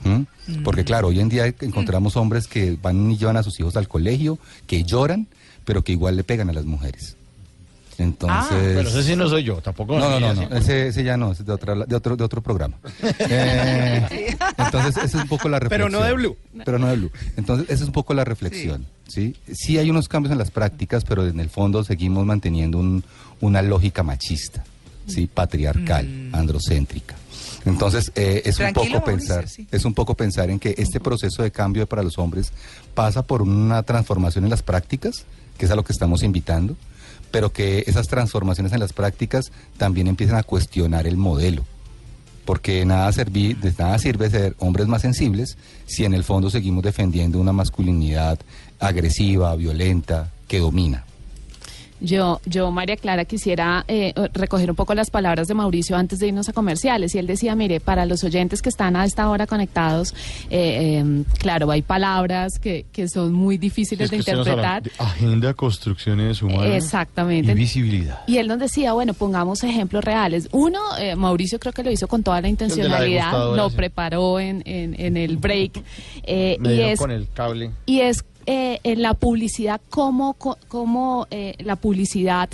¿Mm? 0.04 0.62
Porque 0.62 0.84
claro, 0.84 1.08
hoy 1.08 1.20
en 1.20 1.30
día 1.30 1.46
encontramos 1.46 2.16
hombres 2.18 2.46
que 2.46 2.76
van 2.80 3.10
y 3.10 3.16
llevan 3.16 3.38
a 3.38 3.42
sus 3.42 3.58
hijos 3.58 3.74
al 3.78 3.88
colegio, 3.88 4.38
que 4.66 4.84
lloran, 4.84 5.28
pero 5.64 5.82
que 5.82 5.92
igual 5.92 6.16
le 6.16 6.24
pegan 6.24 6.50
a 6.50 6.52
las 6.52 6.66
mujeres. 6.66 7.16
Entonces... 7.98 8.56
Pero 8.76 8.88
ese 8.88 9.02
sí 9.02 9.16
no 9.16 9.28
soy 9.28 9.42
yo, 9.42 9.56
tampoco. 9.60 9.98
No, 9.98 10.20
no, 10.20 10.32
no, 10.34 10.48
no, 10.48 10.56
ese, 10.56 10.86
ese 10.88 11.02
ya 11.02 11.16
no, 11.16 11.32
ese 11.32 11.42
es 11.42 11.46
de, 11.46 11.52
otra, 11.52 11.74
de, 11.74 11.94
otro, 11.96 12.16
de 12.16 12.24
otro 12.24 12.40
programa. 12.42 12.76
Eh, 13.18 14.36
entonces, 14.56 14.96
esa 14.96 15.04
es 15.06 15.14
un 15.14 15.28
poco 15.28 15.48
la 15.48 15.58
Pero 15.60 15.86
reflexión. 15.88 15.92
no 16.00 16.06
de 16.06 16.12
Blue. 16.14 16.36
Pero 16.64 16.78
no 16.78 16.86
de 16.88 16.96
Blue. 16.96 17.10
Entonces, 17.36 17.66
esa 17.68 17.82
es 17.82 17.88
un 17.88 17.92
poco 17.92 18.14
la 18.14 18.24
reflexión. 18.24 18.86
¿sí? 19.08 19.34
Sí, 19.52 19.78
hay 19.78 19.90
unos 19.90 20.08
cambios 20.08 20.32
en 20.32 20.38
las 20.38 20.50
prácticas, 20.50 21.04
pero 21.04 21.26
en 21.26 21.40
el 21.40 21.48
fondo 21.50 21.82
seguimos 21.84 22.24
manteniendo 22.24 22.78
un- 22.78 23.04
una 23.40 23.62
lógica 23.62 24.02
machista, 24.02 24.64
¿sí? 25.06 25.26
patriarcal, 25.26 26.30
androcéntrica. 26.32 27.16
Entonces, 27.64 28.12
eh, 28.14 28.42
es 28.44 28.58
un 28.60 28.68
poco 28.72 28.80
Mauricio, 28.86 29.04
pensar, 29.04 29.48
sí. 29.48 29.66
es 29.70 29.84
un 29.84 29.92
poco 29.94 30.14
pensar 30.14 30.48
en 30.50 30.58
que 30.58 30.74
este 30.78 31.00
proceso 31.00 31.42
de 31.42 31.50
cambio 31.50 31.86
para 31.86 32.02
los 32.02 32.16
hombres 32.18 32.52
pasa 32.94 33.22
por 33.22 33.42
una 33.42 33.82
transformación 33.82 34.44
en 34.44 34.50
las 34.50 34.62
prácticas, 34.62 35.24
que 35.58 35.66
es 35.66 35.70
a 35.72 35.76
lo 35.76 35.84
que 35.84 35.92
estamos 35.92 36.22
invitando, 36.22 36.76
pero 37.30 37.52
que 37.52 37.84
esas 37.86 38.08
transformaciones 38.08 38.72
en 38.72 38.80
las 38.80 38.92
prácticas 38.92 39.50
también 39.76 40.06
empiezan 40.08 40.36
a 40.36 40.42
cuestionar 40.42 41.06
el 41.06 41.16
modelo. 41.16 41.64
Porque 42.44 42.84
nada, 42.86 43.10
serví- 43.10 43.58
de 43.58 43.72
nada 43.78 43.98
sirve 43.98 44.30
ser 44.30 44.56
hombres 44.58 44.86
más 44.88 45.02
sensibles 45.02 45.58
si 45.86 46.04
en 46.04 46.14
el 46.14 46.24
fondo 46.24 46.48
seguimos 46.48 46.82
defendiendo 46.82 47.38
una 47.38 47.52
masculinidad 47.52 48.38
agresiva, 48.80 49.54
violenta, 49.56 50.30
que 50.46 50.58
domina. 50.58 51.04
Yo, 52.00 52.40
yo, 52.46 52.70
María 52.70 52.96
Clara, 52.96 53.24
quisiera 53.24 53.84
eh, 53.88 54.12
recoger 54.34 54.70
un 54.70 54.76
poco 54.76 54.94
las 54.94 55.10
palabras 55.10 55.48
de 55.48 55.54
Mauricio 55.54 55.96
antes 55.96 56.18
de 56.18 56.28
irnos 56.28 56.48
a 56.48 56.52
comerciales. 56.52 57.14
Y 57.14 57.18
él 57.18 57.26
decía, 57.26 57.54
mire, 57.54 57.80
para 57.80 58.06
los 58.06 58.22
oyentes 58.24 58.62
que 58.62 58.68
están 58.68 58.96
a 58.96 59.04
esta 59.04 59.28
hora 59.28 59.46
conectados, 59.46 60.14
eh, 60.50 61.00
eh, 61.02 61.24
claro, 61.38 61.70
hay 61.70 61.82
palabras 61.82 62.58
que, 62.58 62.86
que 62.92 63.08
son 63.08 63.32
muy 63.32 63.58
difíciles 63.58 64.04
Es 64.04 64.10
que 64.10 64.16
de 64.32 64.38
interpretar. 64.38 64.82
de 64.82 64.90
agenda, 64.98 65.54
construcciones 65.54 66.40
humanas. 66.42 66.84
Exactamente. 66.84 67.52
Y 67.52 67.54
visibilidad. 67.54 68.20
Y 68.26 68.38
él 68.38 68.48
nos 68.48 68.58
decía, 68.58 68.92
bueno, 68.92 69.14
pongamos 69.14 69.62
ejemplos 69.64 70.04
reales. 70.04 70.48
Uno, 70.52 70.80
eh, 70.98 71.16
Mauricio 71.16 71.58
creo 71.58 71.72
que 71.72 71.82
lo 71.82 71.90
hizo 71.90 72.06
con 72.08 72.22
toda 72.22 72.40
la 72.40 72.48
intencionalidad, 72.48 73.54
lo 73.56 73.70
sí. 73.70 73.76
preparó 73.76 74.38
en, 74.40 74.62
en, 74.66 74.94
en 75.00 75.16
el 75.16 75.36
break. 75.36 75.82
eh, 76.22 76.56
Me 76.60 76.74
y 76.74 76.80
es 76.80 76.98
con 76.98 77.10
el 77.10 77.28
cable. 77.32 77.70
y 77.86 78.00
es 78.00 78.24
eh, 78.48 78.80
en 78.82 79.02
la 79.02 79.12
publicidad, 79.12 79.78
cómo, 79.90 80.34
cómo, 80.68 81.26
eh, 81.30 81.54
la 81.58 81.76
publicidad 81.76 82.48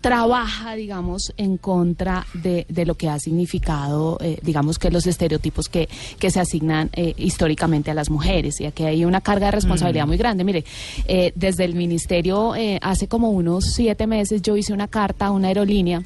trabaja, 0.00 0.76
digamos, 0.76 1.32
en 1.36 1.56
contra 1.56 2.26
de, 2.32 2.64
de 2.68 2.86
lo 2.86 2.94
que 2.94 3.08
ha 3.08 3.18
significado, 3.18 4.18
eh, 4.22 4.38
digamos, 4.42 4.78
que 4.78 4.90
los 4.90 5.06
estereotipos 5.06 5.68
que, 5.68 5.88
que 6.18 6.30
se 6.30 6.40
asignan 6.40 6.90
eh, 6.92 7.12
históricamente 7.16 7.90
a 7.90 7.94
las 7.94 8.08
mujeres. 8.08 8.60
Y 8.60 8.66
aquí 8.66 8.84
hay 8.84 9.04
una 9.04 9.20
carga 9.20 9.46
de 9.46 9.52
responsabilidad 9.52 10.06
muy 10.06 10.16
grande. 10.16 10.44
Mire, 10.44 10.64
eh, 11.06 11.32
desde 11.34 11.64
el 11.64 11.74
ministerio, 11.74 12.54
eh, 12.54 12.78
hace 12.82 13.08
como 13.08 13.30
unos 13.30 13.64
siete 13.74 14.06
meses, 14.06 14.42
yo 14.42 14.56
hice 14.56 14.72
una 14.72 14.88
carta 14.88 15.26
a 15.26 15.30
una 15.32 15.48
aerolínea 15.48 16.02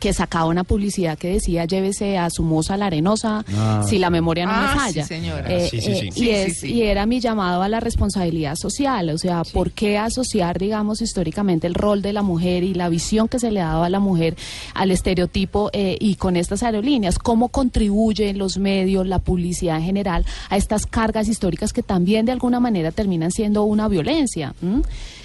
que 0.00 0.12
sacaba 0.12 0.46
una 0.46 0.64
publicidad 0.64 1.16
que 1.18 1.28
decía 1.28 1.64
llévese 1.64 2.18
a 2.18 2.30
su 2.30 2.42
moza 2.42 2.76
la 2.76 2.86
arenosa 2.86 3.44
Ah, 3.54 3.84
si 3.86 3.98
la 3.98 4.10
memoria 4.10 4.46
no 4.46 4.52
Ah, 4.54 4.62
me 4.62 4.72
sí, 4.72 4.78
falla. 4.78 5.04
señora. 5.06 5.52
Eh, 5.52 5.68
Sí, 5.70 5.80
sí, 5.80 5.90
eh, 5.92 5.96
sí. 6.00 6.06
Y, 6.08 6.12
Sí, 6.12 6.30
es, 6.30 6.54
sí, 6.58 6.66
sí. 6.68 6.72
y 6.74 6.82
era 6.82 7.06
mi 7.06 7.20
llamado 7.20 7.62
a 7.62 7.68
la 7.68 7.78
responsabilidad 7.80 8.56
social, 8.56 9.10
o 9.10 9.18
sea, 9.18 9.42
¿por 9.44 9.70
qué 9.72 9.98
asociar, 9.98 10.58
digamos, 10.58 11.02
históricamente 11.02 11.66
el 11.66 11.74
rol 11.74 12.02
de 12.02 12.12
la 12.12 12.22
mujer 12.22 12.64
y 12.64 12.74
la 12.74 12.88
visión 12.88 13.28
que 13.28 13.38
se 13.38 13.50
le 13.50 13.60
daba 13.60 13.86
a 13.86 13.90
la 13.90 14.00
mujer 14.00 14.36
al 14.74 14.90
estereotipo 14.90 15.70
eh, 15.72 15.96
y 16.00 16.16
con 16.16 16.36
estas 16.36 16.62
aerolíneas? 16.62 17.18
¿Cómo 17.18 17.48
contribuyen 17.48 18.38
los 18.38 18.58
medios, 18.58 19.06
la 19.06 19.18
publicidad 19.18 19.76
en 19.76 19.84
general 19.84 20.24
a 20.50 20.56
estas 20.56 20.86
cargas 20.86 21.28
históricas 21.28 21.72
que 21.72 21.82
también 21.82 22.26
de 22.26 22.32
alguna 22.32 22.60
manera 22.60 22.90
terminan 22.92 23.30
siendo 23.30 23.62
una 23.64 23.88
violencia? 23.88 24.54
¿m? 24.62 24.82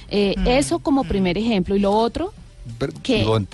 Eh, 0.10 0.36
Eso 0.45 0.80
como 0.80 1.03
primer 1.03 1.38
ejemplo. 1.38 1.75
Y 1.75 1.80
lo 1.80 1.91
otro, 1.91 2.32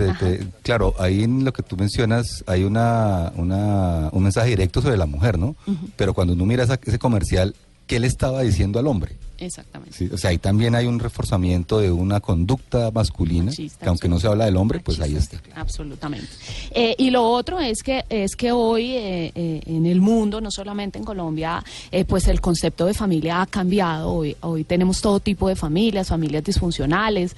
Ajá. 0.09 0.19
te- 0.19 0.47
claro, 0.63 0.93
ahí 0.99 1.23
en 1.23 1.43
lo 1.45 1.53
que 1.53 1.63
tú 1.63 1.77
mencionas 1.77 2.43
hay 2.47 2.63
una, 2.63 3.31
una- 3.35 4.09
un 4.11 4.23
mensaje 4.23 4.49
directo 4.49 4.81
sobre 4.81 4.97
la 4.97 5.05
mujer, 5.05 5.37
¿no? 5.37 5.55
Pero 5.95 6.13
cuando 6.13 6.33
uno 6.33 6.45
mira 6.45 6.63
esa- 6.63 6.79
ese 6.83 6.99
comercial, 6.99 7.55
¿qué 7.87 7.99
le 7.99 8.07
estaba 8.07 8.41
diciendo 8.41 8.79
al 8.79 8.87
hombre? 8.87 9.15
Exactamente. 9.45 9.95
Sí, 9.97 10.09
o 10.11 10.17
sea, 10.17 10.31
ahí 10.31 10.37
también 10.37 10.75
hay 10.75 10.85
un 10.85 10.99
reforzamiento 10.99 11.79
de 11.79 11.91
una 11.91 12.19
conducta 12.19 12.91
masculina, 12.91 13.45
Machista, 13.45 13.79
que 13.79 13.89
aunque 13.89 14.07
no 14.07 14.19
se 14.19 14.27
habla 14.27 14.45
del 14.45 14.57
hombre, 14.57 14.79
pues 14.79 14.99
ahí 14.99 15.15
está. 15.15 15.37
Absolutamente. 15.55 16.27
Eh, 16.71 16.95
y 16.97 17.09
lo 17.09 17.23
otro 17.23 17.59
es 17.59 17.83
que 17.83 18.05
es 18.09 18.35
que 18.35 18.51
hoy 18.51 18.91
eh, 18.91 19.31
eh, 19.35 19.61
en 19.65 19.85
el 19.85 20.01
mundo, 20.01 20.41
no 20.41 20.51
solamente 20.51 20.97
en 20.99 21.05
Colombia, 21.05 21.63
pues 22.07 22.27
el 22.27 22.41
concepto 22.41 22.85
de 22.85 22.93
familia 22.93 23.41
ha 23.41 23.45
cambiado. 23.45 24.11
Hoy, 24.11 24.35
hoy 24.41 24.63
tenemos 24.63 25.01
todo 25.01 25.19
tipo 25.19 25.47
de 25.47 25.55
familias, 25.55 26.09
familias 26.09 26.43
disfuncionales, 26.43 27.35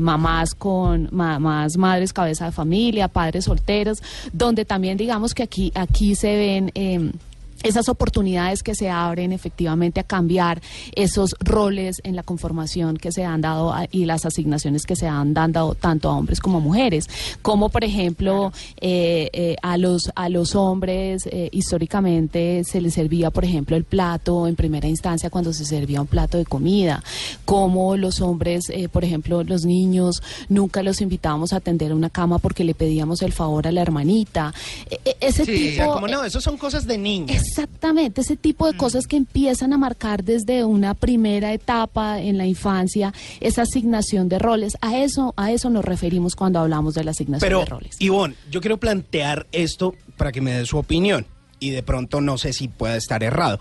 mamás 0.00 0.54
con 0.54 1.08
mamás, 1.12 1.76
madres 1.76 2.12
cabeza 2.12 2.46
de 2.46 2.52
familia, 2.52 3.08
padres 3.08 3.44
solteros, 3.44 4.02
donde 4.32 4.64
también 4.64 4.96
digamos 4.96 5.34
que 5.34 5.42
aquí 5.42 5.72
aquí 5.74 6.14
se 6.14 6.36
ven. 6.36 7.20
Esas 7.62 7.88
oportunidades 7.88 8.62
que 8.62 8.74
se 8.74 8.88
abren 8.88 9.32
efectivamente 9.32 10.00
a 10.00 10.04
cambiar 10.04 10.62
esos 10.94 11.36
roles 11.40 12.00
en 12.04 12.16
la 12.16 12.22
conformación 12.22 12.96
que 12.96 13.12
se 13.12 13.24
han 13.24 13.40
dado 13.40 13.74
y 13.90 14.04
las 14.04 14.24
asignaciones 14.24 14.86
que 14.86 14.96
se 14.96 15.06
han 15.06 15.34
dado 15.34 15.74
tanto 15.74 16.08
a 16.08 16.16
hombres 16.16 16.40
como 16.40 16.58
a 16.58 16.60
mujeres, 16.60 17.08
como 17.42 17.68
por 17.68 17.84
ejemplo 17.84 18.52
eh, 18.80 19.28
eh, 19.32 19.56
a 19.62 19.76
los 19.76 20.10
a 20.14 20.28
los 20.28 20.54
hombres 20.54 21.26
eh, 21.26 21.48
históricamente 21.52 22.64
se 22.64 22.80
les 22.80 22.94
servía 22.94 23.30
por 23.30 23.44
ejemplo 23.44 23.76
el 23.76 23.84
plato 23.84 24.46
en 24.46 24.56
primera 24.56 24.88
instancia 24.88 25.30
cuando 25.30 25.52
se 25.52 25.64
servía 25.64 26.00
un 26.00 26.06
plato 26.06 26.38
de 26.38 26.44
comida, 26.44 27.02
como 27.44 27.96
los 27.96 28.20
hombres 28.20 28.72
por 28.92 29.04
ejemplo 29.04 29.44
los 29.44 29.64
niños 29.64 30.22
nunca 30.48 30.82
los 30.82 31.00
invitábamos 31.00 31.52
a 31.52 31.56
atender 31.56 31.92
una 31.92 32.10
cama 32.10 32.38
porque 32.38 32.64
le 32.64 32.74
pedíamos 32.74 33.22
el 33.22 33.32
favor 33.32 33.66
a 33.66 33.72
la 33.72 33.82
hermanita, 33.82 34.54
e, 34.88 34.98
e, 35.04 35.16
ese 35.20 35.44
tipo, 35.44 35.92
como 35.92 36.08
no, 36.08 36.24
eso 36.24 36.40
son 36.40 36.56
cosas 36.56 36.86
de 36.86 36.98
niños. 36.98 37.49
Exactamente, 37.50 38.20
ese 38.20 38.36
tipo 38.36 38.70
de 38.70 38.76
cosas 38.76 39.08
que 39.08 39.16
empiezan 39.16 39.72
a 39.72 39.78
marcar 39.78 40.22
desde 40.22 40.64
una 40.64 40.94
primera 40.94 41.52
etapa 41.52 42.20
en 42.20 42.38
la 42.38 42.46
infancia 42.46 43.12
esa 43.40 43.62
asignación 43.62 44.28
de 44.28 44.38
roles. 44.38 44.78
A 44.80 44.98
eso, 44.98 45.34
a 45.36 45.50
eso 45.50 45.68
nos 45.68 45.84
referimos 45.84 46.36
cuando 46.36 46.60
hablamos 46.60 46.94
de 46.94 47.02
la 47.02 47.10
asignación 47.10 47.50
de 47.50 47.64
roles. 47.64 47.96
Ivonne, 47.98 48.36
yo 48.52 48.60
quiero 48.60 48.78
plantear 48.78 49.48
esto 49.50 49.96
para 50.16 50.30
que 50.30 50.40
me 50.40 50.52
dé 50.52 50.64
su 50.64 50.78
opinión 50.78 51.26
y 51.58 51.70
de 51.70 51.82
pronto 51.82 52.20
no 52.20 52.38
sé 52.38 52.52
si 52.52 52.68
pueda 52.68 52.96
estar 52.96 53.24
errado. 53.24 53.58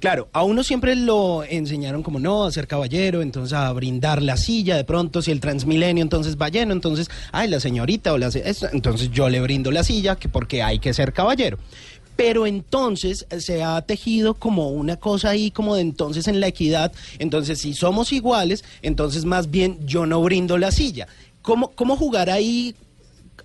Claro, 0.00 0.28
a 0.32 0.44
uno 0.44 0.62
siempre 0.62 0.94
lo 0.96 1.42
enseñaron 1.44 2.02
como 2.02 2.20
no, 2.20 2.44
a 2.44 2.52
ser 2.52 2.66
caballero, 2.66 3.22
entonces 3.22 3.54
a 3.54 3.70
brindar 3.72 4.22
la 4.22 4.36
silla, 4.36 4.76
de 4.76 4.84
pronto 4.84 5.22
si 5.22 5.30
el 5.30 5.40
transmilenio 5.40 6.02
entonces 6.02 6.36
va 6.38 6.48
lleno, 6.48 6.72
entonces, 6.72 7.10
ay, 7.32 7.48
la 7.48 7.60
señorita 7.60 8.12
o 8.12 8.18
la... 8.18 8.30
Entonces 8.72 9.10
yo 9.10 9.28
le 9.28 9.40
brindo 9.40 9.70
la 9.70 9.84
silla 9.84 10.16
que 10.16 10.28
porque 10.28 10.62
hay 10.62 10.78
que 10.78 10.92
ser 10.92 11.12
caballero 11.12 11.58
pero 12.20 12.46
entonces 12.46 13.24
se 13.38 13.62
ha 13.62 13.80
tejido 13.80 14.34
como 14.34 14.68
una 14.68 14.96
cosa 14.96 15.30
ahí 15.30 15.50
como 15.50 15.74
de 15.74 15.80
entonces 15.80 16.28
en 16.28 16.38
la 16.38 16.48
equidad, 16.48 16.92
entonces 17.18 17.60
si 17.60 17.72
somos 17.72 18.12
iguales, 18.12 18.62
entonces 18.82 19.24
más 19.24 19.50
bien 19.50 19.78
yo 19.86 20.04
no 20.04 20.20
brindo 20.20 20.58
la 20.58 20.70
silla. 20.70 21.08
¿Cómo, 21.40 21.70
cómo 21.70 21.96
jugar 21.96 22.28
ahí? 22.28 22.74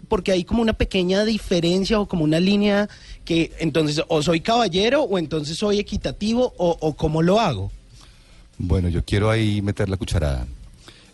Porque 0.09 0.33
hay 0.33 0.43
como 0.43 0.61
una 0.61 0.73
pequeña 0.73 1.23
diferencia 1.23 2.01
o 2.01 2.05
como 2.05 2.25
una 2.25 2.41
línea 2.41 2.89
que 3.23 3.53
entonces 3.59 4.03
o 4.09 4.21
soy 4.21 4.41
caballero 4.41 5.03
o 5.03 5.19
entonces 5.19 5.57
soy 5.57 5.79
equitativo 5.79 6.53
o, 6.57 6.93
cómo 6.95 7.21
lo 7.21 7.39
hago. 7.39 7.71
Bueno, 8.57 8.89
yo 8.89 9.05
quiero 9.05 9.29
ahí 9.29 9.61
meter 9.61 9.87
la 9.87 9.95
cucharada. 9.95 10.47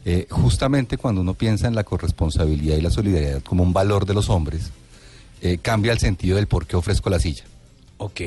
Eh, 0.03 0.25
justamente 0.31 0.97
cuando 0.97 1.21
uno 1.21 1.35
piensa 1.35 1.67
en 1.67 1.75
la 1.75 1.83
corresponsabilidad 1.83 2.77
y 2.77 2.81
la 2.81 2.89
solidaridad 2.89 3.43
como 3.43 3.61
un 3.61 3.71
valor 3.71 4.07
de 4.07 4.15
los 4.15 4.31
hombres, 4.31 4.71
eh, 5.41 5.57
cambia 5.61 5.91
el 5.91 5.99
sentido 5.99 6.37
del 6.37 6.47
por 6.47 6.67
qué 6.67 6.75
ofrezco 6.75 7.09
la 7.09 7.19
silla. 7.19 7.43
Ok. 7.97 8.21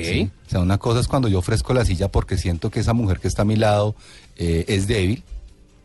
O 0.46 0.50
sea, 0.50 0.60
una 0.60 0.78
cosa 0.78 1.00
es 1.00 1.08
cuando 1.08 1.28
yo 1.28 1.38
ofrezco 1.38 1.74
la 1.74 1.84
silla 1.84 2.08
porque 2.08 2.36
siento 2.36 2.70
que 2.70 2.80
esa 2.80 2.92
mujer 2.92 3.20
que 3.20 3.28
está 3.28 3.42
a 3.42 3.44
mi 3.44 3.56
lado 3.56 3.94
eh, 4.36 4.64
es 4.68 4.86
débil, 4.86 5.22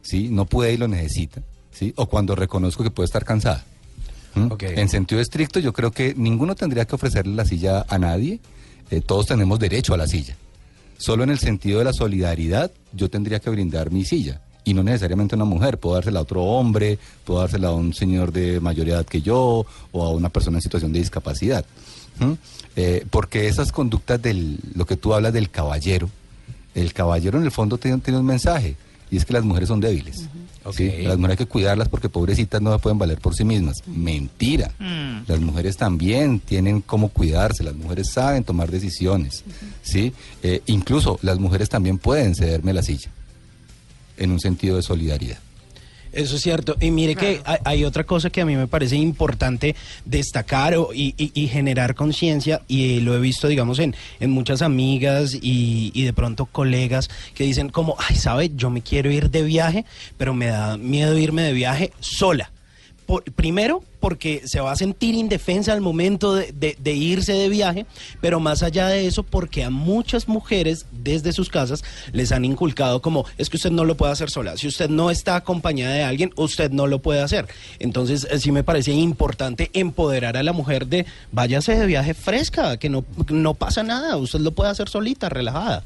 ¿sí? 0.01 0.29
No 0.29 0.45
puede 0.45 0.73
y 0.73 0.77
lo 0.77 0.87
necesita, 0.87 1.41
¿sí? 1.71 1.93
O 1.95 2.07
cuando 2.07 2.35
reconozco 2.35 2.83
que 2.83 2.91
puede 2.91 3.05
estar 3.05 3.25
cansada. 3.25 3.63
En 4.35 4.89
sentido 4.89 5.19
estricto, 5.19 5.59
yo 5.59 5.73
creo 5.73 5.91
que 5.91 6.13
ninguno 6.15 6.55
tendría 6.55 6.85
que 6.85 6.95
ofrecerle 6.95 7.33
la 7.33 7.45
silla 7.45 7.85
a 7.89 7.97
nadie. 7.97 8.39
Eh, 8.91 9.01
todos 9.01 9.25
tenemos 9.25 9.59
derecho 9.59 9.93
a 9.93 9.97
la 9.97 10.07
silla. 10.07 10.35
Solo 10.97 11.23
en 11.23 11.31
el 11.31 11.39
sentido 11.39 11.79
de 11.79 11.85
la 11.85 11.93
solidaridad, 11.93 12.71
yo 12.93 13.09
tendría 13.09 13.39
que 13.39 13.49
brindar 13.49 13.91
mi 13.91 14.05
silla 14.05 14.41
y 14.69 14.73
no 14.75 14.83
necesariamente 14.83 15.35
una 15.35 15.45
mujer, 15.45 15.79
puedo 15.79 15.95
dársela 15.95 16.19
a 16.19 16.21
otro 16.21 16.43
hombre, 16.43 16.99
puedo 17.25 17.39
dársela 17.39 17.69
a 17.69 17.73
un 17.73 17.91
señor 17.91 18.31
de 18.31 18.59
mayor 18.59 18.87
edad 18.87 19.03
que 19.03 19.19
yo 19.19 19.65
o 19.91 20.05
a 20.05 20.11
una 20.11 20.29
persona 20.29 20.59
en 20.59 20.61
situación 20.61 20.93
de 20.93 20.99
discapacidad. 20.99 21.65
Eh, 22.75 23.03
porque 23.09 23.47
esas 23.47 23.71
conductas 23.71 24.21
del, 24.21 24.59
lo 24.75 24.85
que 24.85 24.95
tú 24.95 25.15
hablas 25.15 25.33
del 25.33 25.49
caballero, 25.49 26.07
el 26.75 26.93
caballero 26.93 27.39
en 27.39 27.45
el 27.45 27.51
fondo 27.51 27.79
tiene, 27.79 27.99
un 28.15 28.25
mensaje 28.25 28.75
y 29.09 29.17
es 29.17 29.25
que 29.25 29.33
las 29.33 29.43
mujeres 29.43 29.69
son 29.69 29.79
débiles. 29.79 30.27
Las 30.63 31.17
mujeres 31.17 31.29
hay 31.31 31.37
que 31.37 31.45
cuidarlas 31.47 31.89
porque 31.89 32.09
pobrecitas 32.09 32.61
no 32.61 32.71
se 32.71 32.77
pueden 32.77 32.99
valer 32.99 33.17
por 33.17 33.33
sí 33.33 33.43
mismas. 33.43 33.77
Mentira. 33.87 34.71
Mm. 34.77 35.21
Las 35.25 35.39
mujeres 35.39 35.77
también 35.77 36.39
tienen 36.41 36.81
cómo 36.81 37.09
cuidarse, 37.09 37.63
las 37.63 37.73
mujeres 37.73 38.11
saben 38.11 38.43
tomar 38.43 38.69
decisiones. 38.69 39.43
¿sí? 39.81 40.13
Eh, 40.43 40.61
incluso 40.67 41.17
las 41.23 41.39
mujeres 41.39 41.69
también 41.69 41.97
pueden 41.97 42.35
cederme 42.35 42.71
la 42.71 42.83
silla 42.83 43.09
en 44.19 44.31
un 44.31 44.39
sentido 44.39 44.75
de 44.75 44.83
solidaridad. 44.83 45.39
Eso 46.11 46.37
es 46.37 46.41
cierto. 46.41 46.75
Y 46.79 46.89
mire 46.89 47.15
que 47.15 47.41
hay, 47.45 47.85
otra 47.85 48.03
cosa 48.03 48.29
que 48.29 48.41
a 48.41 48.45
mí 48.45 48.55
me 48.55 48.67
parece 48.67 48.95
importante 48.95 49.75
destacar 50.05 50.75
y, 50.93 51.47
generar 51.47 51.93
conciencia, 51.93 52.61
y 52.67 52.99
lo 53.01 53.15
he 53.15 53.19
visto, 53.19 53.47
digamos, 53.47 53.79
en, 53.79 53.95
en 54.19 54.31
muchas 54.31 54.61
amigas 54.61 55.35
y, 55.35 55.91
y, 55.93 56.03
de 56.03 56.13
pronto 56.13 56.47
colegas 56.47 57.09
que 57.35 57.43
dicen 57.43 57.69
como, 57.69 57.95
ay, 57.99 58.15
¿sabe? 58.15 58.51
Yo 58.55 58.69
me 58.69 58.81
quiero 58.81 59.11
ir 59.11 59.29
de 59.29 59.43
viaje, 59.43 59.85
pero 60.17 60.33
me 60.33 60.47
da 60.47 60.77
miedo 60.77 61.17
irme 61.17 61.43
de 61.43 61.53
viaje 61.53 61.91
sola 61.99 62.51
primero, 63.35 63.83
porque 63.99 64.41
se 64.45 64.59
va 64.59 64.71
a 64.71 64.75
sentir 64.75 65.15
indefensa 65.15 65.73
al 65.73 65.81
momento 65.81 66.35
de, 66.35 66.93
irse 66.93 67.33
de 67.33 67.49
viaje, 67.49 67.85
pero 68.21 68.39
más 68.39 68.63
allá 68.63 68.87
de 68.87 69.07
eso, 69.07 69.23
porque 69.23 69.63
a 69.63 69.69
muchas 69.69 70.27
mujeres 70.27 70.85
desde 70.91 71.33
sus 71.33 71.49
casas 71.49 71.83
les 72.11 72.31
han 72.31 72.45
inculcado 72.45 73.01
como, 73.01 73.25
es 73.37 73.49
que 73.49 73.57
usted 73.57 73.71
no 73.71 73.85
lo 73.85 73.95
puede 73.95 74.11
hacer 74.11 74.29
sola, 74.29 74.57
si 74.57 74.67
usted 74.67 74.89
no 74.89 75.11
está 75.11 75.35
acompañada 75.35 75.93
de 75.93 76.03
alguien, 76.03 76.31
usted 76.35 76.71
no 76.71 76.87
lo 76.87 76.99
puede 76.99 77.21
hacer. 77.21 77.47
Entonces, 77.79 78.27
eh, 78.29 78.39
sí 78.39 78.51
me 78.51 78.63
parece 78.63 78.91
importante 78.91 79.69
empoderar 79.73 80.37
a 80.37 80.43
la 80.43 80.53
mujer 80.53 80.87
de, 80.87 81.05
váyase 81.31 81.75
de 81.75 81.85
viaje 81.85 82.13
fresca, 82.13 82.77
que 82.77 82.89
no, 82.89 83.05
no 83.29 83.53
pasa 83.53 83.83
nada, 83.83 84.17
usted 84.17 84.39
lo 84.39 84.51
puede 84.51 84.71
hacer 84.71 84.89
solita, 84.89 85.29
relajada. 85.29 85.83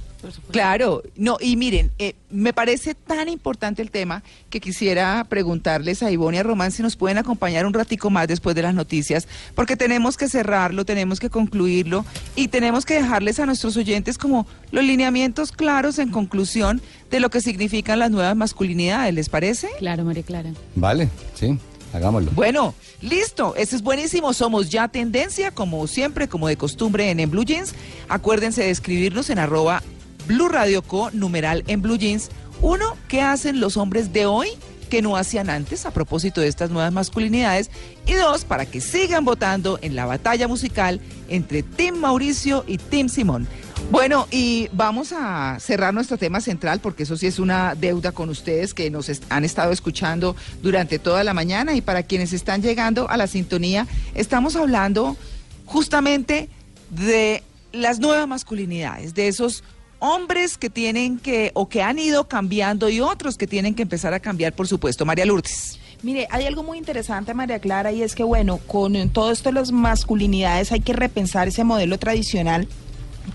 Claro, 0.51 1.03
no, 1.15 1.37
y 1.39 1.55
miren, 1.55 1.91
eh, 1.99 2.15
me 2.29 2.53
parece 2.53 2.95
tan 2.95 3.29
importante 3.29 3.81
el 3.81 3.91
tema 3.91 4.23
que 4.49 4.59
quisiera 4.59 5.25
preguntarles 5.29 6.03
a 6.03 6.11
Ivonne 6.11 6.37
y 6.37 6.39
a 6.39 6.43
Román 6.43 6.71
si 6.71 6.81
nos 6.81 6.95
pueden 6.95 7.17
acompañar 7.17 7.65
un 7.65 7.73
ratico 7.73 8.09
más 8.09 8.27
después 8.27 8.55
de 8.55 8.61
las 8.61 8.73
noticias, 8.73 9.27
porque 9.55 9.75
tenemos 9.75 10.17
que 10.17 10.29
cerrarlo, 10.29 10.85
tenemos 10.85 11.19
que 11.19 11.29
concluirlo 11.29 12.05
y 12.35 12.47
tenemos 12.47 12.85
que 12.85 12.95
dejarles 12.95 13.39
a 13.39 13.45
nuestros 13.45 13.77
oyentes 13.77 14.17
como 14.17 14.47
los 14.71 14.83
lineamientos 14.83 15.51
claros 15.51 15.99
en 15.99 16.09
conclusión 16.09 16.81
de 17.11 17.19
lo 17.19 17.29
que 17.29 17.41
significan 17.41 17.99
las 17.99 18.11
nuevas 18.11 18.35
masculinidades, 18.35 19.13
¿les 19.13 19.29
parece? 19.29 19.69
Claro, 19.77 20.03
María 20.03 20.23
Clara. 20.23 20.51
Vale, 20.75 21.09
sí. 21.35 21.57
Hagámoslo. 21.93 22.31
Bueno, 22.31 22.73
listo. 23.01 23.55
Eso 23.55 23.75
es 23.75 23.83
buenísimo. 23.83 24.33
Somos 24.33 24.71
ya 24.71 24.87
tendencia, 24.87 25.51
como 25.51 25.85
siempre, 25.85 26.27
como 26.27 26.47
de 26.47 26.57
costumbre 26.57 27.11
en, 27.11 27.19
en 27.19 27.29
Blue 27.29 27.45
Jeans. 27.45 27.75
Acuérdense 28.09 28.63
de 28.63 28.71
escribirnos 28.71 29.29
en 29.29 29.37
arroba 29.37 29.83
Blue 30.27 30.49
Radio 30.49 30.81
Co, 30.81 31.09
numeral 31.11 31.63
en 31.67 31.81
Blue 31.81 31.97
Jeans. 31.97 32.29
Uno, 32.61 32.95
¿qué 33.07 33.21
hacen 33.21 33.59
los 33.59 33.77
hombres 33.77 34.13
de 34.13 34.25
hoy 34.25 34.49
que 34.89 35.01
no 35.01 35.17
hacían 35.17 35.49
antes 35.49 35.85
a 35.85 35.91
propósito 35.91 36.41
de 36.41 36.47
estas 36.47 36.69
nuevas 36.69 36.93
masculinidades? 36.93 37.69
Y 38.05 38.13
dos, 38.13 38.45
para 38.45 38.65
que 38.65 38.81
sigan 38.81 39.25
votando 39.25 39.79
en 39.81 39.95
la 39.95 40.05
batalla 40.05 40.47
musical 40.47 41.01
entre 41.29 41.63
Tim 41.63 41.95
Mauricio 41.95 42.63
y 42.67 42.77
Tim 42.77 43.09
Simón. 43.09 43.47
Bueno, 43.91 44.27
y 44.31 44.69
vamos 44.71 45.13
a 45.13 45.59
cerrar 45.59 45.93
nuestro 45.93 46.17
tema 46.17 46.41
central 46.41 46.79
porque 46.79 47.03
eso 47.03 47.17
sí 47.17 47.27
es 47.27 47.37
una 47.37 47.75
deuda 47.75 48.11
con 48.11 48.29
ustedes 48.29 48.73
que 48.73 48.89
nos 48.89 49.11
han 49.29 49.43
estado 49.43 49.71
escuchando 49.71 50.35
durante 50.61 50.99
toda 50.99 51.23
la 51.23 51.33
mañana 51.33 51.75
y 51.75 51.81
para 51.81 52.03
quienes 52.03 52.33
están 52.33 52.61
llegando 52.61 53.09
a 53.09 53.17
la 53.17 53.27
sintonía, 53.27 53.85
estamos 54.15 54.55
hablando 54.55 55.17
justamente 55.65 56.49
de 56.89 57.43
las 57.71 57.99
nuevas 57.99 58.27
masculinidades, 58.27 59.13
de 59.13 59.27
esos 59.27 59.63
hombres 60.03 60.57
que 60.57 60.69
tienen 60.69 61.17
que 61.17 61.51
o 61.53 61.69
que 61.69 61.81
han 61.81 61.97
ido 61.97 62.27
cambiando 62.27 62.89
y 62.89 62.99
otros 62.99 63.37
que 63.37 63.47
tienen 63.47 63.73
que 63.73 63.83
empezar 63.83 64.13
a 64.13 64.19
cambiar, 64.19 64.53
por 64.53 64.67
supuesto. 64.67 65.05
María 65.05 65.25
Lourdes. 65.25 65.79
Mire, 66.01 66.27
hay 66.29 66.45
algo 66.45 66.63
muy 66.63 66.77
interesante, 66.77 67.33
María 67.33 67.59
Clara, 67.59 67.93
y 67.93 68.03
es 68.03 68.13
que, 68.13 68.23
bueno, 68.23 68.57
con 68.67 69.09
todo 69.09 69.31
esto 69.31 69.49
de 69.49 69.53
las 69.53 69.71
masculinidades 69.71 70.73
hay 70.73 70.81
que 70.81 70.91
repensar 70.91 71.47
ese 71.47 71.63
modelo 71.63 71.97
tradicional 71.97 72.67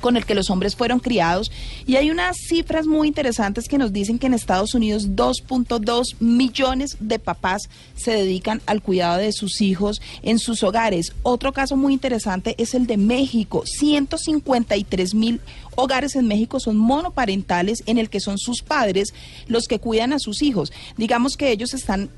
con 0.00 0.16
el 0.16 0.26
que 0.26 0.34
los 0.34 0.50
hombres 0.50 0.76
fueron 0.76 1.00
criados. 1.00 1.50
Y 1.86 1.96
hay 1.96 2.10
unas 2.10 2.36
cifras 2.36 2.86
muy 2.86 3.08
interesantes 3.08 3.68
que 3.68 3.78
nos 3.78 3.92
dicen 3.92 4.18
que 4.18 4.26
en 4.26 4.34
Estados 4.34 4.74
Unidos 4.74 5.10
2.2 5.10 6.16
millones 6.20 6.96
de 7.00 7.18
papás 7.18 7.68
se 7.96 8.12
dedican 8.12 8.62
al 8.66 8.82
cuidado 8.82 9.18
de 9.18 9.32
sus 9.32 9.60
hijos 9.60 10.00
en 10.22 10.38
sus 10.38 10.62
hogares. 10.62 11.12
Otro 11.22 11.52
caso 11.52 11.76
muy 11.76 11.92
interesante 11.92 12.54
es 12.58 12.74
el 12.74 12.86
de 12.86 12.96
México. 12.96 13.64
153 13.66 15.14
mil 15.14 15.40
hogares 15.76 16.16
en 16.16 16.26
México 16.26 16.60
son 16.60 16.76
monoparentales 16.76 17.82
en 17.86 17.98
el 17.98 18.10
que 18.10 18.20
son 18.20 18.38
sus 18.38 18.62
padres 18.62 19.14
los 19.46 19.66
que 19.66 19.78
cuidan 19.78 20.12
a 20.12 20.18
sus 20.18 20.42
hijos. 20.42 20.72
Digamos 20.96 21.36
que 21.36 21.50
ellos 21.50 21.74
están 21.74 22.10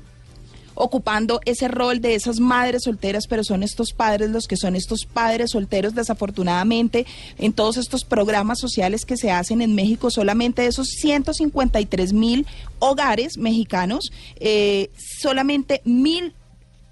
ocupando 0.75 1.39
ese 1.45 1.67
rol 1.67 2.01
de 2.01 2.15
esas 2.15 2.39
madres 2.39 2.83
solteras, 2.83 3.27
pero 3.27 3.43
son 3.43 3.63
estos 3.63 3.93
padres 3.93 4.29
los 4.29 4.47
que 4.47 4.57
son 4.57 4.75
estos 4.75 5.05
padres 5.05 5.51
solteros, 5.51 5.95
desafortunadamente, 5.95 7.05
en 7.37 7.53
todos 7.53 7.77
estos 7.77 8.03
programas 8.03 8.59
sociales 8.59 9.05
que 9.05 9.17
se 9.17 9.31
hacen 9.31 9.61
en 9.61 9.75
México, 9.75 10.11
solamente 10.11 10.65
esos 10.65 10.89
153 10.89 12.13
mil 12.13 12.45
hogares 12.79 13.37
mexicanos, 13.37 14.11
eh, 14.37 14.89
solamente 14.95 15.81
mil 15.85 16.33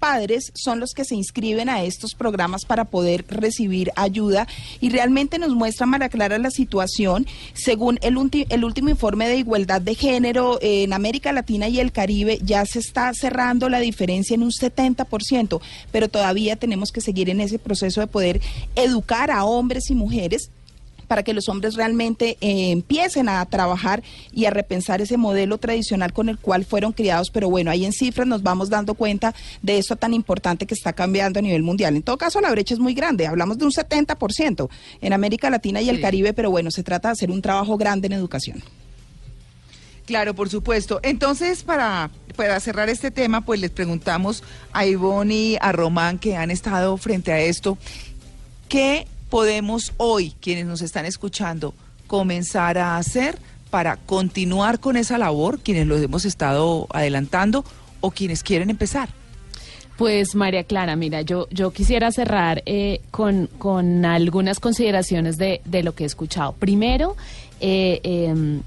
padres 0.00 0.50
son 0.54 0.80
los 0.80 0.92
que 0.94 1.04
se 1.04 1.14
inscriben 1.14 1.68
a 1.68 1.84
estos 1.84 2.14
programas 2.14 2.64
para 2.64 2.86
poder 2.86 3.24
recibir 3.28 3.92
ayuda 3.94 4.48
y 4.80 4.88
realmente 4.88 5.38
nos 5.38 5.54
muestra 5.54 5.86
Mara 5.86 6.08
Clara 6.08 6.38
la 6.38 6.50
situación. 6.50 7.26
Según 7.52 7.98
el, 8.02 8.16
el 8.48 8.64
último 8.64 8.88
informe 8.88 9.28
de 9.28 9.36
igualdad 9.36 9.80
de 9.80 9.94
género 9.94 10.58
en 10.62 10.92
América 10.92 11.32
Latina 11.32 11.68
y 11.68 11.78
el 11.78 11.92
Caribe 11.92 12.40
ya 12.42 12.64
se 12.64 12.78
está 12.78 13.12
cerrando 13.14 13.68
la 13.68 13.78
diferencia 13.78 14.34
en 14.34 14.42
un 14.42 14.50
70%, 14.50 15.60
pero 15.92 16.08
todavía 16.08 16.56
tenemos 16.56 16.90
que 16.90 17.02
seguir 17.02 17.28
en 17.30 17.40
ese 17.40 17.58
proceso 17.58 18.00
de 18.00 18.06
poder 18.06 18.40
educar 18.74 19.30
a 19.30 19.44
hombres 19.44 19.90
y 19.90 19.94
mujeres 19.94 20.50
para 21.10 21.24
que 21.24 21.34
los 21.34 21.48
hombres 21.48 21.74
realmente 21.74 22.38
eh, 22.40 22.70
empiecen 22.70 23.28
a 23.28 23.44
trabajar 23.46 24.00
y 24.32 24.44
a 24.44 24.50
repensar 24.50 25.00
ese 25.00 25.16
modelo 25.16 25.58
tradicional 25.58 26.12
con 26.12 26.28
el 26.28 26.38
cual 26.38 26.64
fueron 26.64 26.92
criados. 26.92 27.30
Pero 27.32 27.50
bueno, 27.50 27.72
ahí 27.72 27.84
en 27.84 27.92
cifras 27.92 28.28
nos 28.28 28.44
vamos 28.44 28.70
dando 28.70 28.94
cuenta 28.94 29.34
de 29.60 29.78
esto 29.78 29.96
tan 29.96 30.14
importante 30.14 30.66
que 30.66 30.74
está 30.74 30.92
cambiando 30.92 31.40
a 31.40 31.42
nivel 31.42 31.64
mundial. 31.64 31.96
En 31.96 32.04
todo 32.04 32.16
caso, 32.16 32.40
la 32.40 32.52
brecha 32.52 32.74
es 32.74 32.78
muy 32.78 32.94
grande. 32.94 33.26
Hablamos 33.26 33.58
de 33.58 33.64
un 33.64 33.72
70% 33.72 34.68
en 35.00 35.12
América 35.12 35.50
Latina 35.50 35.82
y 35.82 35.88
el 35.88 36.00
Caribe, 36.00 36.32
pero 36.32 36.48
bueno, 36.48 36.70
se 36.70 36.84
trata 36.84 37.08
de 37.08 37.12
hacer 37.14 37.32
un 37.32 37.42
trabajo 37.42 37.76
grande 37.76 38.06
en 38.06 38.12
educación. 38.12 38.62
Claro, 40.06 40.34
por 40.34 40.48
supuesto. 40.48 41.00
Entonces, 41.02 41.64
para, 41.64 42.12
para 42.36 42.60
cerrar 42.60 42.88
este 42.88 43.10
tema, 43.10 43.40
pues 43.40 43.60
les 43.60 43.72
preguntamos 43.72 44.44
a 44.72 44.86
Ivonne 44.86 45.34
y 45.34 45.58
a 45.60 45.72
Román, 45.72 46.20
que 46.20 46.36
han 46.36 46.52
estado 46.52 46.96
frente 46.98 47.32
a 47.32 47.40
esto, 47.40 47.78
¿qué 48.68 49.08
podemos 49.30 49.92
hoy, 49.96 50.34
quienes 50.40 50.66
nos 50.66 50.82
están 50.82 51.06
escuchando, 51.06 51.72
comenzar 52.06 52.76
a 52.76 52.96
hacer 52.96 53.38
para 53.70 53.96
continuar 53.96 54.80
con 54.80 54.96
esa 54.96 55.16
labor, 55.16 55.60
quienes 55.60 55.86
lo 55.86 55.96
hemos 55.96 56.24
estado 56.24 56.88
adelantando 56.90 57.64
o 58.00 58.10
quienes 58.10 58.42
quieren 58.42 58.68
empezar? 58.68 59.08
Pues 59.96 60.34
María 60.34 60.64
Clara, 60.64 60.96
mira, 60.96 61.20
yo, 61.22 61.46
yo 61.50 61.72
quisiera 61.72 62.10
cerrar 62.10 62.62
eh, 62.64 63.02
con, 63.10 63.48
con, 63.58 64.04
algunas 64.04 64.58
consideraciones 64.58 65.36
de, 65.36 65.60
de, 65.66 65.82
lo 65.82 65.94
que 65.94 66.04
he 66.04 66.06
escuchado. 66.06 66.52
Primero, 66.52 67.16
eh, 67.60 68.00
em, 68.02 68.62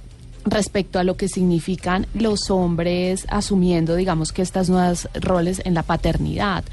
respecto 0.45 0.99
a 0.99 1.03
lo 1.03 1.17
que 1.17 1.27
significan 1.27 2.05
los 2.13 2.51
hombres 2.51 3.25
asumiendo, 3.29 3.95
digamos, 3.95 4.31
que 4.31 4.43
estas 4.43 4.69
nuevas 4.69 5.09
roles 5.15 5.61
en 5.65 5.73
la 5.73 5.83
paternidad. 5.83 6.63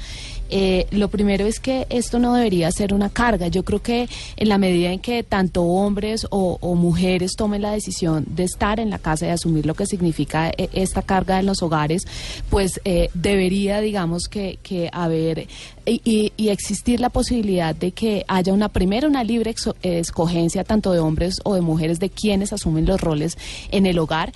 Eh, 0.51 0.85
lo 0.91 1.07
primero 1.07 1.45
es 1.45 1.59
que 1.59 1.87
esto 1.89 2.19
no 2.19 2.35
debería 2.35 2.71
ser 2.71 2.93
una 2.93 3.09
carga. 3.09 3.47
Yo 3.47 3.63
creo 3.63 3.81
que 3.81 4.07
en 4.35 4.49
la 4.49 4.57
medida 4.57 4.91
en 4.91 4.99
que 4.99 5.23
tanto 5.23 5.63
hombres 5.63 6.27
o, 6.29 6.59
mujeres 6.75 7.35
tomen 7.35 7.61
la 7.61 7.71
decisión 7.71 8.25
de 8.27 8.43
estar 8.43 8.79
en 8.79 8.89
la 8.89 8.99
casa 8.99 9.25
y 9.27 9.29
asumir 9.29 9.65
lo 9.65 9.73
que 9.73 9.85
significa 9.85 10.49
eh, 10.49 10.69
esta 10.73 11.01
carga 11.01 11.39
en 11.39 11.45
los 11.45 11.61
hogares, 11.61 12.05
pues 12.49 12.81
eh, 12.85 13.09
debería, 13.13 13.81
digamos, 13.81 14.27
que, 14.27 14.59
que 14.61 14.89
haber 14.91 15.47
y, 15.85 16.31
existir 16.51 16.99
la 16.99 17.09
posibilidad 17.09 17.73
de 17.73 17.91
que 17.91 18.25
haya 18.27 18.53
una 18.53 18.67
primera 18.67 19.07
una 19.07 19.23
libre 19.23 19.55
escogencia 19.81 20.63
tanto 20.63 20.91
de 20.91 20.99
hombres 20.99 21.39
o 21.43 21.55
de 21.55 21.61
mujeres 21.61 21.99
de 21.99 22.09
quienes 22.09 22.51
asumen 22.51 22.85
los 22.85 22.99
roles 22.99 23.37
en 23.71 23.85
el 23.85 23.97
hogar 23.99 24.33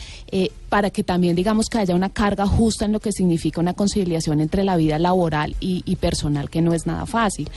para 0.76 0.90
que 0.90 1.04
también 1.04 1.38
digamos 1.38 1.70
que 1.70 1.78
haya 1.78 1.96
una 1.96 2.10
carga 2.10 2.46
justa 2.46 2.84
en 2.84 2.92
lo 2.92 3.00
que 3.00 3.14
significa 3.14 3.62
una 3.62 3.74
conciliación 3.74 4.42
entre 4.42 4.66
la 4.66 4.76
vida 4.76 5.00
laboral 5.00 5.56
y, 5.62 5.96
personal, 5.96 6.50
que 6.50 6.62
no 6.62 6.74
es 6.74 6.86
nada 6.86 7.06
fácil. 7.06 7.50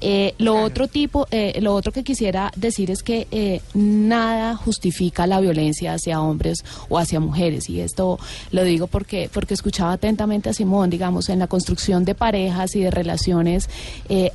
Eh, 0.00 0.34
lo 0.38 0.62
otro 0.62 0.88
tipo, 0.88 1.26
eh, 1.30 1.60
lo 1.60 1.74
otro 1.74 1.92
que 1.92 2.02
quisiera 2.02 2.50
decir 2.56 2.90
es 2.90 3.02
que 3.02 3.28
eh, 3.30 3.60
nada 3.74 4.56
justifica 4.56 5.26
la 5.26 5.40
violencia 5.40 5.92
hacia 5.92 6.22
hombres 6.22 6.64
o 6.88 6.98
hacia 6.98 7.20
mujeres, 7.20 7.68
y 7.68 7.80
esto 7.80 8.18
lo 8.50 8.64
digo 8.64 8.86
porque 8.86 9.28
porque 9.30 9.52
escuchaba 9.52 9.92
atentamente 9.92 10.48
a 10.48 10.54
Simón, 10.54 10.88
digamos, 10.88 11.28
en 11.28 11.38
la 11.40 11.48
construcción 11.48 12.06
de 12.06 12.14
parejas 12.14 12.74
y 12.74 12.80
de 12.80 12.90
relaciones, 12.90 13.31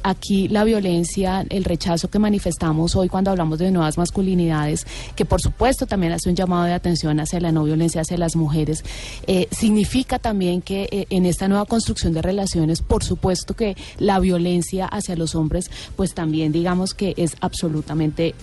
aquí 0.04 0.48
la 0.48 0.64
violencia, 0.64 1.46
el 1.50 1.64
rechazo 1.64 2.10
que 2.10 2.20
manifestamos 2.20 2.96
hoy 2.96 3.10
cuando 3.10 3.32
hablamos 3.32 3.58
de 3.60 3.72
nuevas 3.72 3.98
masculinidades, 3.98 4.86
que 5.16 5.26
por 5.26 5.42
supuesto 5.42 5.88
también 5.88 6.14
hace 6.14 6.30
un 6.30 6.36
llamado 6.36 6.66
de 6.66 6.74
atención 6.74 7.20
hacia 7.20 7.40
la 7.40 7.52
no 7.52 7.64
violencia 7.64 8.02
hacia 8.02 8.18
la 8.18 8.28
las 8.28 8.36
mujeres, 8.36 8.84
eh, 9.26 9.48
significa 9.52 10.20
también 10.20 10.62
que 10.62 10.90
eh, 10.92 11.08
en 11.10 11.26
esta 11.26 11.48
nueva 11.48 11.66
construcción 11.66 12.12
de 12.12 12.22
relaciones, 12.22 12.82
por 12.82 13.06
supuesto 13.06 13.54
que 13.54 13.78
la 14.00 14.20
violencia 14.20 14.86
hacia 14.86 15.16
los 15.16 15.34
hombres, 15.34 15.72
pues 15.96 16.14
también 16.14 16.52
digamos 16.52 16.94
que 16.94 17.14
es 17.16 17.38
absolutamente 17.40 18.36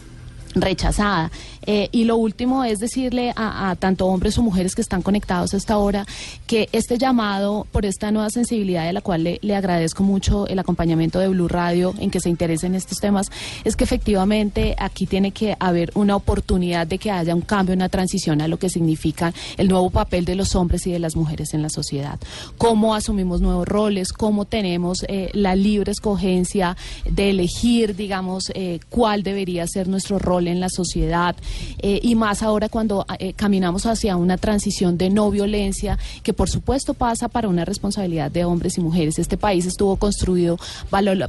rechazada. 0.55 1.31
Eh, 1.67 1.89
y 1.93 2.05
lo 2.05 2.17
último 2.17 2.65
es 2.65 2.79
decirle 2.79 3.33
a, 3.37 3.77
tanto 3.79 4.07
hombres 4.07 4.39
o 4.39 4.43
mujeres 4.43 4.75
que 4.75 4.83
están 4.83 5.03
conectados 5.03 5.55
a 5.55 5.57
esta 5.57 5.79
hora 5.79 6.07
que 6.47 6.69
este 6.73 6.99
llamado 6.99 7.67
por 7.73 7.87
esta 7.87 8.11
nueva 8.11 8.31
sensibilidad 8.31 8.85
de 8.85 8.93
la 8.93 9.01
cual 9.01 9.25
le, 9.25 9.55
agradezco 9.55 10.03
mucho 10.03 10.47
el 10.47 10.59
acompañamiento 10.59 11.19
de 11.19 11.29
Blue 11.29 11.49
Radio 11.49 11.95
en 11.99 12.11
que 12.11 12.21
se 12.21 12.29
interese 12.29 12.67
en 12.67 12.75
estos 12.75 12.99
temas 12.99 13.31
es 13.65 13.77
que 13.77 13.85
efectivamente 13.85 14.75
aquí 14.79 15.07
tiene 15.07 15.31
que 15.31 15.57
haber 15.59 15.91
una 15.95 16.17
oportunidad 16.17 16.87
de 16.87 16.99
que 16.99 17.11
haya 17.11 17.35
un 17.35 17.41
cambio, 17.41 17.75
una 17.75 17.89
transición 17.89 18.41
a 18.41 18.49
lo 18.49 18.59
que 18.59 18.69
significa 18.69 19.33
el 19.57 19.69
nuevo 19.69 19.91
papel 19.91 20.25
de 20.25 20.35
los 20.35 20.55
hombres 20.55 20.87
y 20.87 20.93
de 20.93 20.99
las 20.99 21.17
mujeres 21.17 21.55
en 21.55 21.63
la 21.63 21.71
sociedad. 21.71 22.19
Cómo 22.59 22.95
asumimos 22.95 23.41
nuevos 23.41 23.67
roles, 23.67 24.13
cómo 24.13 24.45
tenemos 24.45 25.05
eh, 25.09 25.31
la 25.33 25.55
libre 25.55 25.93
escogencia 25.93 26.77
de 27.09 27.31
elegir, 27.31 27.97
digamos, 27.97 28.51
eh, 28.55 28.81
cuál 28.91 29.23
debería 29.23 29.67
ser 29.67 29.89
nuestro 29.89 30.19
rol 30.19 30.49
en 30.49 30.61
la 30.61 30.69
sociedad 30.69 31.37
eh, 31.79 32.01
y 32.03 32.15
más 32.15 32.43
ahora 32.43 32.69
cuando 32.69 33.07
eh, 33.19 33.33
caminamos 33.33 33.87
hacia 33.87 34.17
una 34.17 34.39
transición 34.39 34.99
de 34.99 35.11
no 35.11 35.31
violencia 35.31 35.99
que 36.23 36.33
por 36.33 36.49
supuesto 36.49 36.95
pasa 36.95 37.29
para 37.29 37.49
una 37.49 37.65
responsabilidad 37.65 38.31
de 38.31 38.45
hombres 38.45 38.79
y 38.79 38.81
mujeres. 38.81 39.19
Este 39.19 39.37
país 39.37 39.67
estuvo 39.67 39.97
construido 39.97 40.59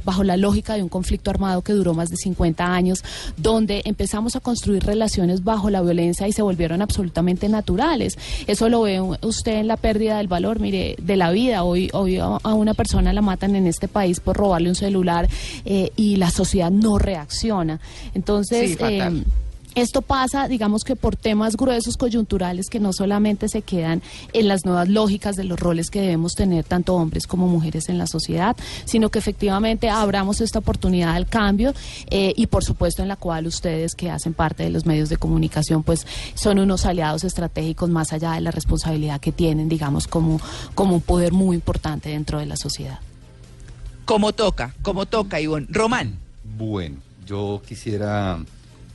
bajo 0.04 0.24
la 0.24 0.36
lógica 0.36 0.74
de 0.74 0.82
un 0.82 0.88
conflicto 0.88 1.30
armado 1.30 1.62
que 1.62 1.72
duró 1.72 1.94
más 1.94 2.10
de 2.10 2.16
50 2.16 2.64
años, 2.64 3.02
donde 3.36 3.82
empezamos 3.84 4.36
a 4.36 4.40
construir 4.40 4.84
relaciones 4.84 5.44
bajo 5.44 5.70
la 5.70 5.82
violencia 5.82 6.28
y 6.28 6.32
se 6.32 6.42
volvieron 6.42 6.82
absolutamente 6.82 7.48
naturales. 7.48 8.18
Eso 8.46 8.68
lo 8.68 8.82
ve 8.82 9.00
usted 9.22 9.56
en 9.56 9.66
la 9.66 9.76
pérdida 9.76 10.18
del 10.18 10.28
valor, 10.28 10.60
mire, 10.60 10.96
de 11.00 11.16
la 11.16 11.30
vida. 11.30 11.64
Hoy, 11.64 11.90
hoy 11.92 12.18
a 12.18 12.54
una 12.54 12.74
persona 12.74 13.12
la 13.12 13.22
matan 13.22 13.56
en 13.56 13.66
este 13.66 13.88
país 13.88 14.20
por 14.20 14.36
robarle 14.36 14.68
un 14.68 14.74
celular 14.74 15.28
eh, 15.64 15.90
y 15.96 16.16
la 16.16 16.30
sociedad 16.30 16.70
no 16.70 16.98
reacciona. 16.98 17.80
Entonces, 18.14 18.76
eh, 18.80 19.22
esto 19.76 20.00
pasa, 20.00 20.48
digamos 20.48 20.84
que 20.84 20.96
por 20.96 21.16
temas 21.16 21.54
gruesos 21.54 21.98
coyunturales 21.98 22.68
que 22.70 22.80
no 22.80 22.94
solamente 22.94 23.46
se 23.48 23.60
quedan 23.60 24.02
en 24.32 24.48
las 24.48 24.64
nuevas 24.64 24.88
lógicas 24.88 25.36
de 25.36 25.44
los 25.44 25.60
roles 25.60 25.90
que 25.90 26.00
debemos 26.00 26.32
tener 26.34 26.64
tanto 26.64 26.94
hombres 26.94 27.26
como 27.26 27.46
mujeres 27.46 27.90
en 27.90 27.98
la 27.98 28.06
sociedad, 28.06 28.56
sino 28.86 29.10
que 29.10 29.18
efectivamente 29.18 29.90
abramos 29.90 30.40
esta 30.40 30.60
oportunidad 30.60 31.14
al 31.14 31.26
cambio 31.26 31.74
eh, 32.10 32.32
y 32.34 32.46
por 32.46 32.64
supuesto 32.64 33.02
en 33.02 33.08
la 33.08 33.16
cual 33.16 33.46
ustedes 33.46 33.94
que 33.94 34.10
hacen 34.10 34.32
parte 34.32 34.62
de 34.62 34.70
los 34.70 34.86
medios 34.86 35.10
de 35.10 35.18
comunicación 35.18 35.82
pues 35.82 36.06
son 36.34 36.58
unos 36.58 36.86
aliados 36.86 37.24
estratégicos 37.24 37.90
más 37.90 38.14
allá 38.14 38.32
de 38.32 38.40
la 38.40 38.52
responsabilidad 38.52 39.20
que 39.20 39.30
tienen, 39.30 39.68
digamos, 39.68 40.06
como, 40.06 40.40
como 40.74 40.94
un 40.94 41.02
poder 41.02 41.34
muy 41.34 41.54
importante 41.54 42.08
dentro 42.08 42.38
de 42.38 42.46
la 42.46 42.56
sociedad. 42.56 42.98
Como 44.06 44.32
toca, 44.32 44.74
como 44.80 45.04
toca, 45.04 45.38
Ivonne. 45.38 45.66
Román. 45.68 46.18
Bueno, 46.56 46.96
yo 47.26 47.60
quisiera 47.66 48.38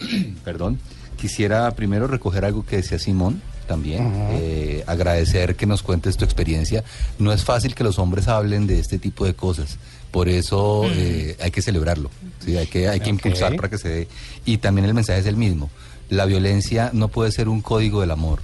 perdón, 0.44 0.80
quisiera 1.18 1.70
primero 1.72 2.08
recoger 2.08 2.46
algo 2.46 2.66
que 2.66 2.78
decía 2.78 3.00
Simón 3.00 3.42
también, 3.68 4.12
eh, 4.32 4.84
agradecer 4.86 5.56
que 5.56 5.66
nos 5.66 5.82
cuentes 5.82 6.18
tu 6.18 6.26
experiencia. 6.26 6.84
No 7.20 7.32
es 7.32 7.46
fácil 7.46 7.74
que 7.74 7.86
los 7.86 8.00
hombres 8.00 8.28
hablen 8.28 8.68
de 8.68 8.80
este 8.80 9.00
tipo 9.00 9.24
de 9.26 9.34
cosas, 9.34 9.78
por 10.12 10.28
eso 10.28 10.84
eh, 10.88 11.38
hay 11.42 11.52
que 11.52 11.62
celebrarlo, 11.62 12.12
¿sí? 12.44 12.58
hay 12.58 12.68
que, 12.68 12.90
hay 12.90 13.00
que 13.00 13.10
impulsar 13.10 13.56
para 13.56 13.70
que 13.70 13.78
se 13.78 13.88
dé. 13.88 14.08
Y 14.46 14.58
también 14.58 14.86
el 14.86 14.94
mensaje 14.94 15.20
es 15.20 15.26
el 15.26 15.38
mismo, 15.38 15.70
la 16.10 16.26
violencia 16.26 16.90
no 16.94 17.08
puede 17.08 17.32
ser 17.32 17.48
un 17.48 17.62
código 17.62 18.02
del 18.02 18.12
amor. 18.12 18.42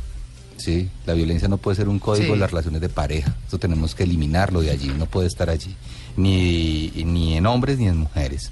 Sí, 0.56 0.90
la 1.06 1.14
violencia 1.14 1.48
no 1.48 1.58
puede 1.58 1.76
ser 1.76 1.88
un 1.88 2.00
código 2.00 2.34
de 2.34 2.40
las 2.40 2.50
relaciones 2.50 2.82
de 2.82 2.90
pareja. 2.90 3.36
Eso 3.48 3.60
tenemos 3.60 3.94
que 3.94 4.04
eliminarlo 4.04 4.62
de 4.62 4.72
allí, 4.72 4.88
no 4.98 5.06
puede 5.06 5.28
estar 5.28 5.50
allí, 5.50 5.76
ni, 6.16 6.92
ni 7.06 7.38
en 7.38 7.46
hombres 7.46 7.78
ni 7.78 7.88
en 7.88 7.98
mujeres. 7.98 8.52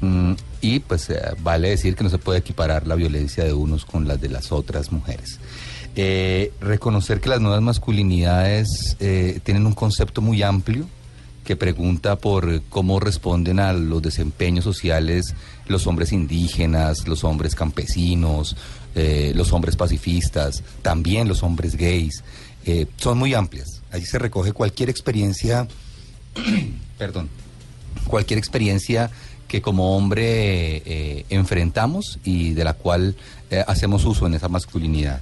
Mm, 0.00 0.32
y 0.62 0.78
pues 0.80 1.10
eh, 1.10 1.20
vale 1.42 1.70
decir 1.70 1.94
que 1.94 2.04
no 2.04 2.10
se 2.10 2.18
puede 2.18 2.38
equiparar 2.38 2.86
la 2.86 2.94
violencia 2.94 3.44
de 3.44 3.52
unos 3.52 3.84
con 3.84 4.08
las 4.08 4.20
de 4.20 4.28
las 4.28 4.50
otras 4.52 4.92
mujeres. 4.92 5.38
Eh, 5.96 6.52
reconocer 6.60 7.20
que 7.20 7.28
las 7.28 7.40
nuevas 7.40 7.60
masculinidades 7.60 8.96
eh, 9.00 9.40
tienen 9.42 9.66
un 9.66 9.74
concepto 9.74 10.22
muy 10.22 10.42
amplio 10.42 10.86
que 11.44 11.56
pregunta 11.56 12.16
por 12.16 12.62
cómo 12.68 13.00
responden 13.00 13.58
a 13.58 13.72
los 13.72 14.00
desempeños 14.00 14.64
sociales 14.64 15.34
los 15.66 15.86
hombres 15.86 16.12
indígenas, 16.12 17.08
los 17.08 17.24
hombres 17.24 17.54
campesinos, 17.54 18.56
los 18.94 19.52
hombres 19.52 19.74
pacifistas, 19.74 20.62
también 20.82 21.26
los 21.26 21.42
hombres 21.42 21.74
gays. 21.76 22.22
son 22.98 23.18
muy 23.18 23.34
amplias. 23.34 23.80
Allí 23.90 24.04
se 24.04 24.18
recoge 24.18 24.52
cualquier 24.52 24.90
experiencia, 24.90 25.66
perdón, 26.98 27.28
cualquier 28.06 28.38
experiencia 28.38 29.10
que 29.50 29.60
como 29.60 29.96
hombre 29.96 30.76
eh, 30.86 31.26
enfrentamos 31.28 32.20
y 32.22 32.52
de 32.52 32.62
la 32.62 32.74
cual 32.74 33.16
eh, 33.50 33.64
hacemos 33.66 34.04
uso 34.04 34.28
en 34.28 34.34
esa 34.34 34.48
masculinidad. 34.48 35.20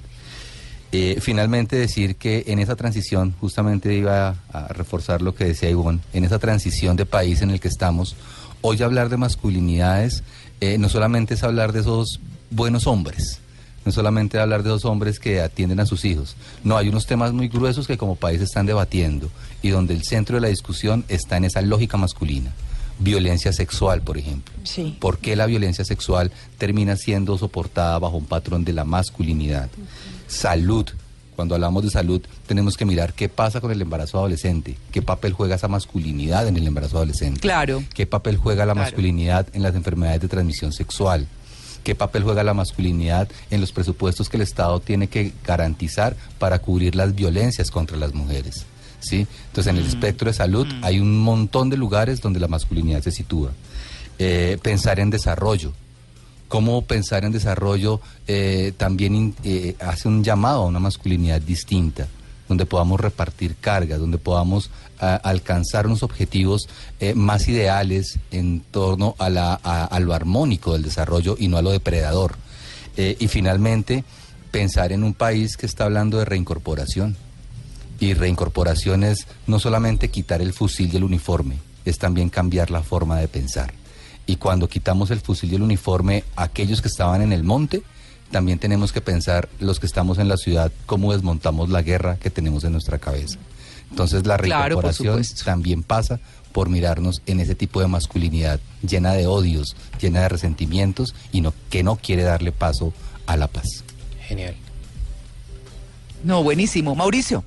Eh, 0.92 1.16
finalmente 1.22 1.76
decir 1.76 2.16
que 2.16 2.44
en 2.48 2.58
esa 2.58 2.76
transición, 2.76 3.34
justamente 3.40 3.94
iba 3.94 4.36
a, 4.52 4.68
reforzar 4.68 5.22
lo 5.22 5.34
que 5.34 5.46
decía 5.46 5.70
Ivonne, 5.70 6.00
en 6.12 6.24
esa 6.24 6.38
transición 6.38 6.94
de 6.94 7.06
país 7.06 7.40
en 7.40 7.48
el 7.48 7.58
que 7.58 7.68
estamos, 7.68 8.16
hoy 8.60 8.82
hablar 8.82 9.08
de 9.08 9.16
masculinidades 9.16 10.22
no 10.78 10.88
solamente 10.88 11.34
es 11.34 11.44
hablar 11.44 11.72
de 11.72 11.80
esos 11.80 12.20
buenos 12.50 12.86
hombres, 12.86 13.40
no 13.86 13.92
solamente 13.92 14.40
hablar 14.40 14.62
de 14.62 14.70
esos 14.70 14.84
hombres 14.84 15.20
que 15.20 15.40
atienden 15.40 15.80
a 15.80 15.86
sus 15.86 16.04
hijos, 16.04 16.36
no, 16.64 16.76
hay 16.76 16.88
unos 16.88 17.06
temas 17.06 17.32
muy 17.32 17.48
gruesos 17.48 17.86
que 17.86 17.96
como 17.96 18.16
país 18.16 18.42
están 18.42 18.66
debatiendo 18.66 19.30
y 19.62 19.70
donde 19.70 19.94
el 19.94 20.02
centro 20.02 20.34
de 20.34 20.42
la 20.42 20.48
discusión 20.48 21.04
está 21.08 21.36
en 21.38 21.44
esa 21.44 21.62
lógica 21.62 21.96
masculina. 21.96 22.52
Violencia 22.98 23.52
sexual, 23.52 24.02
por 24.02 24.18
ejemplo. 24.18 24.52
Sí. 24.64 24.96
¿Por 24.98 25.18
qué 25.18 25.37
la 25.37 25.46
violencia 25.46 25.84
sexual 25.84 26.32
termina 26.58 26.96
siendo 26.96 27.38
soportada 27.38 27.98
bajo 27.98 28.16
un 28.16 28.26
patrón 28.26 28.64
de 28.64 28.72
la 28.72 28.84
masculinidad? 28.84 29.68
Salud. 30.26 30.87
Cuando 31.37 31.54
hablamos 31.54 31.84
de 31.84 31.90
salud, 31.90 32.20
tenemos 32.48 32.76
que 32.76 32.84
mirar 32.84 33.12
qué 33.14 33.28
pasa 33.28 33.61
con 33.61 33.70
el 33.70 33.80
embarazo 33.80 34.18
adolescente, 34.18 34.76
qué 34.90 35.02
papel 35.02 35.32
juega 35.32 35.54
esa 35.54 35.68
masculinidad 35.68 36.48
en 36.48 36.56
el 36.56 36.66
embarazo 36.66 36.96
adolescente. 36.96 37.38
Claro. 37.40 37.84
¿Qué 37.94 38.06
papel 38.06 38.37
juega 38.37 38.66
la 38.66 38.72
Claro. 38.72 38.87
masculinidad 38.88 39.46
en 39.52 39.62
las 39.62 39.76
enfermedades 39.76 40.20
de 40.22 40.26
transmisión 40.28 40.72
sexual? 40.72 41.28
¿Qué 41.84 41.94
papel 41.94 42.24
juega 42.24 42.42
la 42.42 42.54
masculinidad 42.54 43.28
en 43.52 43.61
los 43.61 43.70
presupuestos 43.70 44.28
que 44.28 44.37
el 44.37 44.42
Estado 44.42 44.80
tiene 44.80 45.06
que 45.06 45.32
garantizar 45.46 46.16
para 46.40 46.58
cubrir 46.58 46.96
las 46.96 47.14
violencias 47.14 47.70
contra 47.70 47.96
las 47.96 48.12
mujeres? 48.14 48.66
¿Sí? 49.00 49.26
Entonces, 49.46 49.70
en 49.72 49.76
el 49.78 49.87
espectro 49.87 50.28
de 50.28 50.34
salud 50.34 50.66
hay 50.82 50.98
un 50.98 51.18
montón 51.20 51.70
de 51.70 51.76
lugares 51.76 52.20
donde 52.20 52.40
la 52.40 52.48
masculinidad 52.48 53.00
se 53.02 53.12
sitúa. 53.12 53.52
Eh, 54.18 54.58
pensar 54.62 54.98
en 54.98 55.11
desarrollo. 55.11 55.72
Cómo 56.48 56.82
pensar 56.82 57.24
en 57.24 57.30
desarrollo 57.32 58.00
eh, 58.26 58.72
también 58.76 59.14
in- 59.14 59.34
eh, 59.44 59.76
hace 59.78 60.08
un 60.08 60.24
llamado 60.24 60.62
a 60.62 60.66
una 60.66 60.80
masculinidad 60.80 61.40
distinta 61.40 62.08
donde 62.48 62.64
podamos 62.66 62.98
repartir 62.98 63.54
cargas, 63.61 63.98
donde 64.00 64.16
podamos 64.18 64.70
alcanzar 64.98 65.87
unos 65.87 66.02
objetivos 66.02 66.66
más 67.14 67.46
ideales 67.46 68.18
en 68.30 68.62
torno 68.70 69.14
a, 69.18 69.28
la, 69.28 69.61
a, 69.62 69.84
a 69.84 70.00
lo 70.00 70.14
armónico 70.14 70.72
del 70.72 70.82
desarrollo 70.82 71.37
y 71.38 71.46
no 71.48 71.58
a 71.58 71.62
lo 71.62 71.70
depredador. 71.70 72.37
Y 72.96 73.28
finalmente, 73.28 74.02
pensar 74.50 74.92
en 74.92 75.04
un 75.04 75.12
país 75.12 75.58
que 75.58 75.66
está 75.66 75.84
hablando 75.84 76.18
de 76.18 76.24
reincorporación. 76.24 77.16
Y 78.00 78.14
reincorporación 78.14 79.02
es 79.02 79.26
no 79.46 79.58
solamente 79.58 80.08
quitar 80.08 80.40
el 80.40 80.52
fusil 80.52 80.90
y 80.92 80.96
el 80.96 81.04
uniforme, 81.04 81.56
es 81.84 81.98
también 81.98 82.30
cambiar 82.30 82.70
la 82.70 82.82
forma 82.82 83.18
de 83.18 83.28
pensar. 83.28 83.72
Y 84.26 84.37
cuando 84.37 84.68
quitamos 84.68 85.11
el 85.11 85.20
fusil 85.20 85.52
y 85.52 85.56
el 85.56 85.62
uniforme, 85.62 86.22
aquellos 86.37 86.82
que 86.82 86.88
estaban 86.88 87.22
en 87.22 87.32
el 87.32 87.44
monte, 87.44 87.82
también 88.30 88.58
tenemos 88.58 88.92
que 88.92 89.00
pensar 89.00 89.48
los 89.58 89.80
que 89.80 89.87
estamos 89.87 90.18
en 90.18 90.28
la 90.28 90.37
ciudad, 90.37 90.70
cómo 90.87 91.12
desmontamos 91.12 91.70
la 91.70 91.82
guerra 91.82 92.16
que 92.16 92.30
tenemos 92.30 92.64
en 92.64 92.72
nuestra 92.72 92.98
cabeza. 92.98 93.38
Entonces 93.90 94.26
la 94.26 94.37
reincorporación 94.37 95.22
también 95.44 95.82
pasa 95.82 96.20
por 96.52 96.68
mirarnos 96.68 97.22
en 97.26 97.40
ese 97.40 97.54
tipo 97.54 97.80
de 97.80 97.88
masculinidad 97.88 98.61
llena 98.82 99.12
de 99.12 99.26
odios, 99.26 99.76
llena 100.00 100.20
de 100.20 100.28
resentimientos 100.28 101.14
y 101.32 101.40
no, 101.40 101.54
que 101.70 101.82
no 101.82 101.96
quiere 101.96 102.22
darle 102.22 102.52
paso 102.52 102.92
a 103.26 103.37
la 103.37 103.48
paz. 103.48 103.84
Genial. 104.26 104.54
No, 106.22 106.42
buenísimo. 106.42 106.94
Mauricio. 106.94 107.44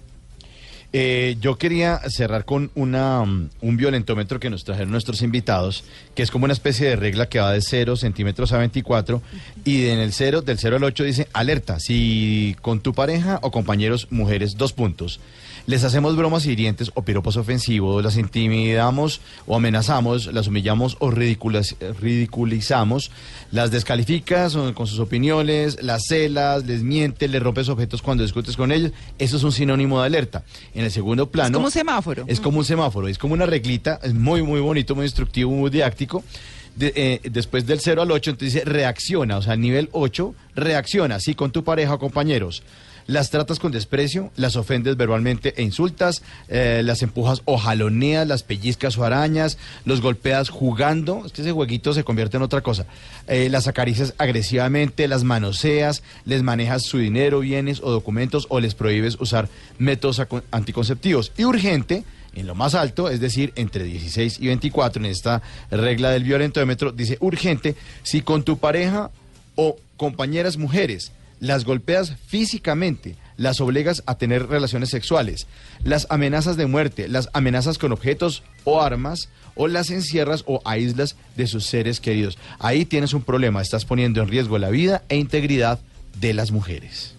Eh, 0.93 1.37
yo 1.39 1.57
quería 1.57 2.01
cerrar 2.09 2.43
con 2.43 2.69
una, 2.75 3.21
um, 3.21 3.47
un 3.61 3.77
violentómetro 3.77 4.41
que 4.41 4.49
nos 4.49 4.65
trajeron 4.65 4.91
nuestros 4.91 5.21
invitados, 5.21 5.85
que 6.15 6.21
es 6.21 6.31
como 6.31 6.43
una 6.43 6.53
especie 6.53 6.89
de 6.89 6.97
regla 6.97 7.29
que 7.29 7.39
va 7.39 7.53
de 7.53 7.61
0 7.61 7.95
centímetros 7.95 8.51
a 8.51 8.57
24 8.57 9.21
y 9.63 9.87
en 9.87 9.99
el 9.99 10.11
0, 10.11 10.41
del 10.41 10.59
0 10.59 10.75
al 10.75 10.83
8 10.83 11.03
dice 11.05 11.27
alerta, 11.31 11.79
si 11.79 12.57
con 12.61 12.81
tu 12.81 12.93
pareja 12.93 13.39
o 13.41 13.51
compañeros 13.51 14.07
mujeres, 14.11 14.57
dos 14.57 14.73
puntos. 14.73 15.21
Les 15.67 15.83
hacemos 15.83 16.15
bromas 16.15 16.45
hirientes 16.45 16.91
o 16.95 17.03
piropos 17.03 17.37
ofensivos, 17.37 18.03
las 18.03 18.17
intimidamos 18.17 19.21
o 19.45 19.55
amenazamos, 19.55 20.27
las 20.33 20.47
humillamos 20.47 20.97
o 20.99 21.11
ridiculizamos, 21.11 23.11
las 23.51 23.71
descalificas 23.71 24.55
con 24.73 24.87
sus 24.87 24.99
opiniones, 24.99 25.81
las 25.83 26.03
celas, 26.07 26.65
les 26.65 26.81
mientes, 26.83 27.29
les 27.29 27.41
rompes 27.41 27.69
objetos 27.69 28.01
cuando 28.01 28.23
discutes 28.23 28.55
con 28.57 28.71
ellos. 28.71 28.91
Eso 29.19 29.37
es 29.37 29.43
un 29.43 29.51
sinónimo 29.51 29.99
de 29.99 30.05
alerta. 30.07 30.43
En 30.73 30.85
el 30.85 30.91
segundo 30.91 31.29
plano. 31.29 31.49
Es 31.49 31.53
como 31.53 31.65
un 31.67 31.71
semáforo. 31.71 32.23
Es 32.27 32.39
como 32.39 32.59
un 32.59 32.65
semáforo, 32.65 33.07
es 33.07 33.17
como 33.17 33.33
una 33.33 33.45
reglita, 33.45 33.99
es 34.03 34.13
muy, 34.13 34.41
muy 34.43 34.59
bonito, 34.61 34.95
muy 34.95 35.05
instructivo, 35.05 35.51
muy 35.51 35.69
didáctico. 35.69 36.23
De- 36.75 36.93
eh, 36.95 37.19
después 37.29 37.65
del 37.65 37.81
0 37.81 38.01
al 38.01 38.11
8, 38.11 38.31
entonces 38.31 38.53
dice 38.53 38.65
reacciona, 38.65 39.37
o 39.37 39.41
sea, 39.41 39.57
nivel 39.57 39.89
8, 39.91 40.33
reacciona, 40.55 41.19
sí, 41.19 41.35
con 41.35 41.51
tu 41.51 41.63
pareja 41.65 41.95
o 41.95 41.99
compañeros. 41.99 42.63
Las 43.07 43.29
tratas 43.29 43.59
con 43.59 43.71
desprecio, 43.71 44.31
las 44.35 44.55
ofendes 44.55 44.97
verbalmente 44.97 45.53
e 45.57 45.63
insultas, 45.63 46.23
eh, 46.47 46.81
las 46.83 47.01
empujas 47.01 47.41
o 47.45 47.57
jaloneas, 47.57 48.27
las 48.27 48.43
pellizcas 48.43 48.97
o 48.97 49.03
arañas, 49.03 49.57
los 49.85 50.01
golpeas 50.01 50.49
jugando, 50.49 51.23
es 51.25 51.31
que 51.31 51.41
ese 51.41 51.51
jueguito 51.51 51.93
se 51.93 52.03
convierte 52.03 52.37
en 52.37 52.43
otra 52.43 52.61
cosa. 52.61 52.85
Eh, 53.27 53.49
las 53.49 53.67
acaricias 53.67 54.13
agresivamente, 54.17 55.07
las 55.07 55.23
manoseas, 55.23 56.03
les 56.25 56.43
manejas 56.43 56.83
su 56.83 56.97
dinero, 56.97 57.39
bienes 57.39 57.81
o 57.81 57.91
documentos 57.91 58.45
o 58.49 58.59
les 58.59 58.75
prohíbes 58.75 59.17
usar 59.19 59.49
métodos 59.77 60.21
anticonceptivos. 60.51 61.31
Y 61.37 61.45
urgente, 61.45 62.03
en 62.35 62.47
lo 62.47 62.55
más 62.55 62.75
alto, 62.75 63.09
es 63.09 63.19
decir, 63.19 63.51
entre 63.55 63.83
16 63.83 64.39
y 64.39 64.47
24, 64.47 65.03
en 65.03 65.11
esta 65.11 65.41
regla 65.69 66.11
del 66.11 66.23
violentómetro, 66.23 66.91
dice 66.91 67.17
urgente, 67.19 67.75
si 68.03 68.21
con 68.21 68.43
tu 68.43 68.57
pareja 68.57 69.11
o 69.55 69.77
compañeras 69.97 70.57
mujeres 70.57 71.11
las 71.41 71.65
golpeas 71.65 72.15
físicamente, 72.27 73.17
las 73.35 73.59
obligas 73.59 74.03
a 74.05 74.17
tener 74.17 74.47
relaciones 74.47 74.89
sexuales, 74.89 75.47
las 75.83 76.07
amenazas 76.09 76.55
de 76.55 76.67
muerte, 76.67 77.09
las 77.09 77.29
amenazas 77.33 77.77
con 77.77 77.91
objetos 77.91 78.43
o 78.63 78.81
armas, 78.81 79.27
o 79.55 79.67
las 79.67 79.89
encierras 79.89 80.43
o 80.47 80.61
aíslas 80.63 81.17
de 81.35 81.47
sus 81.47 81.65
seres 81.65 81.99
queridos. 81.99 82.37
Ahí 82.59 82.85
tienes 82.85 83.13
un 83.13 83.23
problema, 83.23 83.61
estás 83.61 83.83
poniendo 83.83 84.21
en 84.21 84.29
riesgo 84.29 84.57
la 84.59 84.69
vida 84.69 85.03
e 85.09 85.17
integridad 85.17 85.79
de 86.19 86.33
las 86.33 86.51
mujeres. 86.51 87.15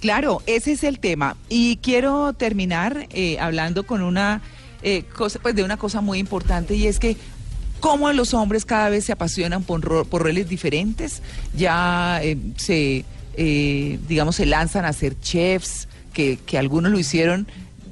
Claro, 0.00 0.42
ese 0.46 0.72
es 0.72 0.84
el 0.84 0.98
tema. 0.98 1.36
Y 1.48 1.76
quiero 1.76 2.34
terminar 2.34 3.06
eh, 3.10 3.38
hablando 3.38 3.84
con 3.84 4.02
una 4.02 4.42
eh, 4.82 5.04
cosa, 5.04 5.38
pues 5.38 5.54
de 5.54 5.62
una 5.62 5.78
cosa 5.78 6.02
muy 6.02 6.18
importante 6.18 6.74
y 6.74 6.88
es 6.88 6.98
que 6.98 7.16
cómo 7.84 8.10
los 8.14 8.32
hombres 8.32 8.64
cada 8.64 8.88
vez 8.88 9.04
se 9.04 9.12
apasionan 9.12 9.62
por, 9.62 10.06
por 10.06 10.22
roles 10.22 10.48
diferentes, 10.48 11.20
ya 11.54 12.18
eh, 12.22 12.38
se, 12.56 13.04
eh, 13.36 13.98
digamos, 14.08 14.36
se 14.36 14.46
lanzan 14.46 14.86
a 14.86 14.92
ser 14.94 15.20
chefs, 15.20 15.86
que, 16.14 16.38
algunos 16.56 16.90
lo 16.90 16.98
hicieron 16.98 17.46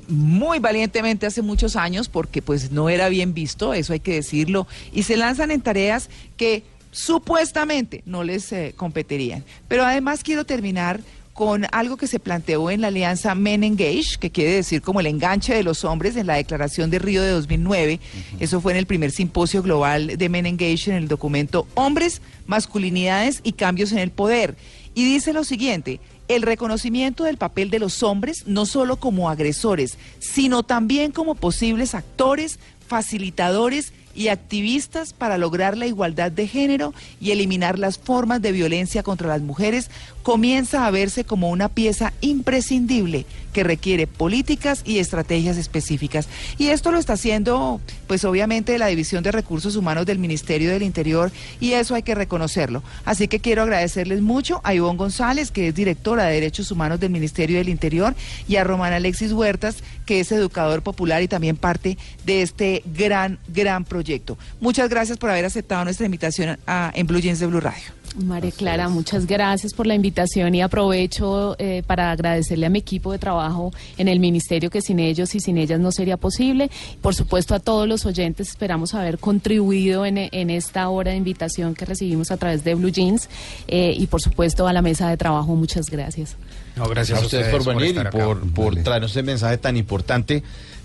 muy 0.09 0.61
valientemente 0.61 1.27
hace 1.27 1.43
muchos 1.43 1.77
años 1.77 2.09
porque 2.09 2.41
pues 2.41 2.73
no 2.73 2.89
era 2.89 3.11
bien 3.11 3.35
visto, 3.35 3.75
eso 3.75 3.93
hay 3.93 4.01
que 4.01 4.15
decirlo, 4.15 4.67
y 4.95 5.03
se 5.03 5.19
lanzan 5.19 5.51
en 5.51 5.61
tareas 5.61 6.09
que 6.39 6.63
supuestamente 6.91 8.03
no 8.07 8.25
les 8.25 8.51
eh, 8.51 8.73
competirían. 8.75 9.45
Pero 9.69 9.85
además 9.85 10.23
quiero 10.23 10.47
terminar 10.47 11.03
con 11.33 11.67
algo 11.73 11.97
que 11.97 12.07
se 12.07 12.19
planteó 12.19 12.71
en 12.71 12.83
la 12.83 12.89
alianza 12.89 13.35
Men 13.35 13.65
Engage, 13.65 14.19
que 14.21 14.31
quiere 14.31 14.53
decir 14.53 14.83
como 14.83 15.01
el 15.01 15.07
enganche 15.07 15.55
de 15.55 15.63
los 15.63 15.85
hombres 15.85 16.17
en 16.17 16.27
la 16.27 16.35
declaración 16.35 16.91
de 16.91 16.99
Río 16.99 17.23
de 17.23 17.31
2009. 17.31 18.01
Eso 18.39 18.61
fue 18.61 18.73
en 18.73 18.79
el 18.79 18.87
primer 18.87 19.11
simposio 19.11 19.63
global 19.63 20.19
de 20.19 20.29
Men 20.29 20.47
Engage 20.47 20.91
en 20.91 20.97
el 20.97 21.09
documento 21.09 21.67
Hombres, 21.75 22.21
Masculinidades 22.47 23.41
y 23.45 23.53
Cambios 23.53 23.93
en 23.93 23.99
el 23.99 24.11
Poder. 24.11 24.57
Y 24.95 25.05
dice 25.05 25.33
lo 25.33 25.45
siguiente, 25.45 26.01
el 26.29 26.43
reconocimiento 26.43 27.25
del 27.25 27.39
papel 27.39 27.71
de 27.71 27.79
los 27.79 28.03
hombres, 28.03 28.47
no 28.47 28.67
solo 28.67 28.97
como 28.97 29.31
agresores, 29.31 29.97
sino 30.19 30.63
también 30.63 31.13
como 31.13 31.35
posibles 31.35 31.95
actores, 31.95 32.59
facilitadores 32.87 33.93
y 34.15 34.29
activistas 34.29 35.13
para 35.13 35.39
lograr 35.39 35.77
la 35.77 35.87
igualdad 35.87 36.31
de 36.31 36.47
género 36.47 36.93
y 37.21 37.31
eliminar 37.31 37.79
las 37.79 37.99
formas 37.99 38.43
de 38.43 38.53
violencia 38.53 39.03
contra 39.03 39.29
las 39.29 39.41
mujeres, 39.41 39.91
comienza 40.23 40.87
a 40.87 40.91
verse 40.91 41.25
como 41.25 41.51
una 41.51 41.69
pieza 41.69 42.13
imprescindible 42.21 43.27
que 43.53 43.65
requiere 43.65 44.07
políticas 44.07 44.83
y 44.85 44.99
estrategias 44.99 45.57
específicas. 45.57 46.29
Y 46.59 46.69
esto 46.69 46.91
lo 46.91 46.99
está 46.99 47.15
haciendo, 47.15 47.81
pues 48.07 48.25
obviamente, 48.25 48.79
la 48.79 48.87
División 48.87 49.23
de 49.23 49.33
Recursos 49.33 49.77
Humanos 49.77 50.07
del 50.07 50.19
Ministerio 50.19 50.71
del 50.71 50.83
Interior 50.83 51.31
y 51.61 51.73
eso 51.73 51.95
hay 51.95 52.03
que 52.03 52.15
reconocerlo. 52.15 52.83
Así 53.05 53.29
que 53.29 53.41
quiero 53.41 53.63
agradecerles 53.63 54.23
mucho 54.23 54.61
a 54.65 54.75
Ivonne 54.75 54.97
González, 54.97 55.51
que 55.51 55.69
es 55.69 55.75
directora 55.75 56.25
de 56.25 56.35
Derechos 56.35 56.71
Humanos 56.71 57.01
del 57.01 57.11
Ministerio 57.11 57.59
del 57.59 57.69
Interior, 57.69 58.15
y 58.49 58.57
a 58.57 58.65
Román 58.65 58.93
Alexis 58.93 59.33
Huertas, 59.33 59.77
que 60.07 60.21
es 60.21 60.33
educador 60.33 60.83
popular 60.83 61.23
y 61.23 61.29
también 61.29 61.57
parte 61.57 61.99
de 62.25 62.43
este 62.43 62.83
gran, 62.87 63.39
gran 63.49 63.85
proyecto. 63.85 64.39
Muchas 64.61 64.89
gracias 64.89 65.19
por 65.19 65.31
haber 65.31 65.45
aceptado 65.45 65.85
nuestra 65.85 66.07
invitación 66.07 66.59
a, 66.67 66.91
en 66.95 67.07
Blue 67.07 67.21
Jeans 67.21 67.41
de 67.41 67.47
Blue 67.47 67.61
Radio. 67.61 68.02
María 68.17 68.51
Clara, 68.51 68.89
muchas 68.89 69.27
gracias 69.27 69.73
por 69.73 69.87
la 69.87 69.95
invitación 69.95 70.55
y 70.55 70.63
aprovecho 70.63 71.57
eh, 71.59 71.83
para 71.87 72.11
agradecerle 72.11 72.67
a 72.67 72.69
mi 72.69 72.79
equipo 72.81 73.13
de 73.13 73.19
trabajo 73.19 73.73
en 73.97 74.09
el 74.09 74.21
ministerio 74.21 74.71
que 74.71 74.83
sin 74.83 74.99
ellos 74.99 75.35
y 75.35 75.41
sin 75.41 75.57
ellas 75.59 75.81
no 75.81 75.93
sería 75.93 76.17
posible. 76.17 76.71
Por 77.01 77.15
supuesto 77.15 77.55
a 77.55 77.61
todos 77.61 77.89
los 77.89 78.05
oyentes 78.05 78.51
esperamos 78.51 78.95
haber 78.95 79.19
contribuido 79.19 80.05
en, 80.05 80.19
en 80.19 80.51
esta 80.51 80.89
hora 80.89 81.13
de 81.13 81.17
invitación 81.17 81.75
que 81.75 81.85
recibimos 81.85 82.31
a 82.31 82.37
través 82.37 82.65
de 82.65 82.75
Blue 82.75 82.91
Jeans 82.91 83.29
eh, 83.69 83.95
y 83.97 84.07
por 84.07 84.21
supuesto 84.21 84.67
a 84.67 84.73
la 84.73 84.83
mesa 84.83 85.09
de 85.09 85.17
trabajo 85.17 85.55
muchas 85.55 85.87
gracias. 85.87 86.37
No, 86.77 86.89
gracias 86.89 87.19
a 87.19 87.23
a 87.23 87.25
ustedes, 87.25 87.49
por 87.49 87.65
venir 87.65 87.97
y 87.97 88.11
por, 88.11 88.51
por 88.53 88.73
Vale. 88.73 88.83
traernos 88.83 89.11
ese 89.11 89.23
mensaje 89.23 89.59
tan 89.59 89.77
importante, 89.77 90.43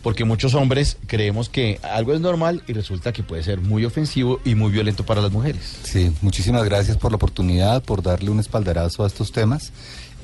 porque 0.07 0.23
muchos 0.23 0.53
hombres 0.53 0.95
creemos 1.05 1.49
que 1.49 1.81
algo 1.83 2.13
es 2.13 2.21
normal 2.21 2.63
y 2.65 2.71
resulta 2.71 3.11
que 3.11 3.23
puede 3.23 3.43
ser 3.43 3.59
muy 3.59 3.83
ofensivo 3.83 4.39
y 4.45 4.55
muy 4.55 4.71
violento 4.71 5.05
para 5.05 5.19
las 5.19 5.33
mujeres. 5.33 5.79
Sí, 5.83 6.13
muchísimas 6.21 6.63
gracias 6.63 6.95
por 6.95 7.11
la 7.11 7.17
oportunidad, 7.17 7.83
por 7.83 8.01
darle 8.01 8.29
un 8.29 8.39
espaldarazo 8.39 9.03
a 9.03 9.07
estos 9.07 9.33
temas 9.33 9.73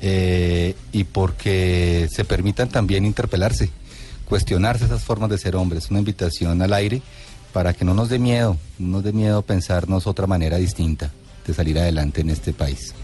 eh, 0.00 0.74
y 0.90 1.04
porque 1.04 2.08
se 2.10 2.24
permitan 2.24 2.70
también 2.70 3.04
interpelarse, 3.04 3.68
cuestionarse 4.26 4.86
esas 4.86 5.04
formas 5.04 5.28
de 5.28 5.36
ser 5.36 5.54
hombres. 5.54 5.90
Una 5.90 5.98
invitación 5.98 6.62
al 6.62 6.72
aire 6.72 7.02
para 7.52 7.74
que 7.74 7.84
no 7.84 7.92
nos 7.92 8.08
dé 8.08 8.18
miedo, 8.18 8.56
no 8.78 8.88
nos 8.88 9.04
dé 9.04 9.12
miedo 9.12 9.42
pensarnos 9.42 10.06
otra 10.06 10.26
manera 10.26 10.56
distinta 10.56 11.12
de 11.46 11.52
salir 11.52 11.78
adelante 11.78 12.22
en 12.22 12.30
este 12.30 12.54
país. 12.54 12.94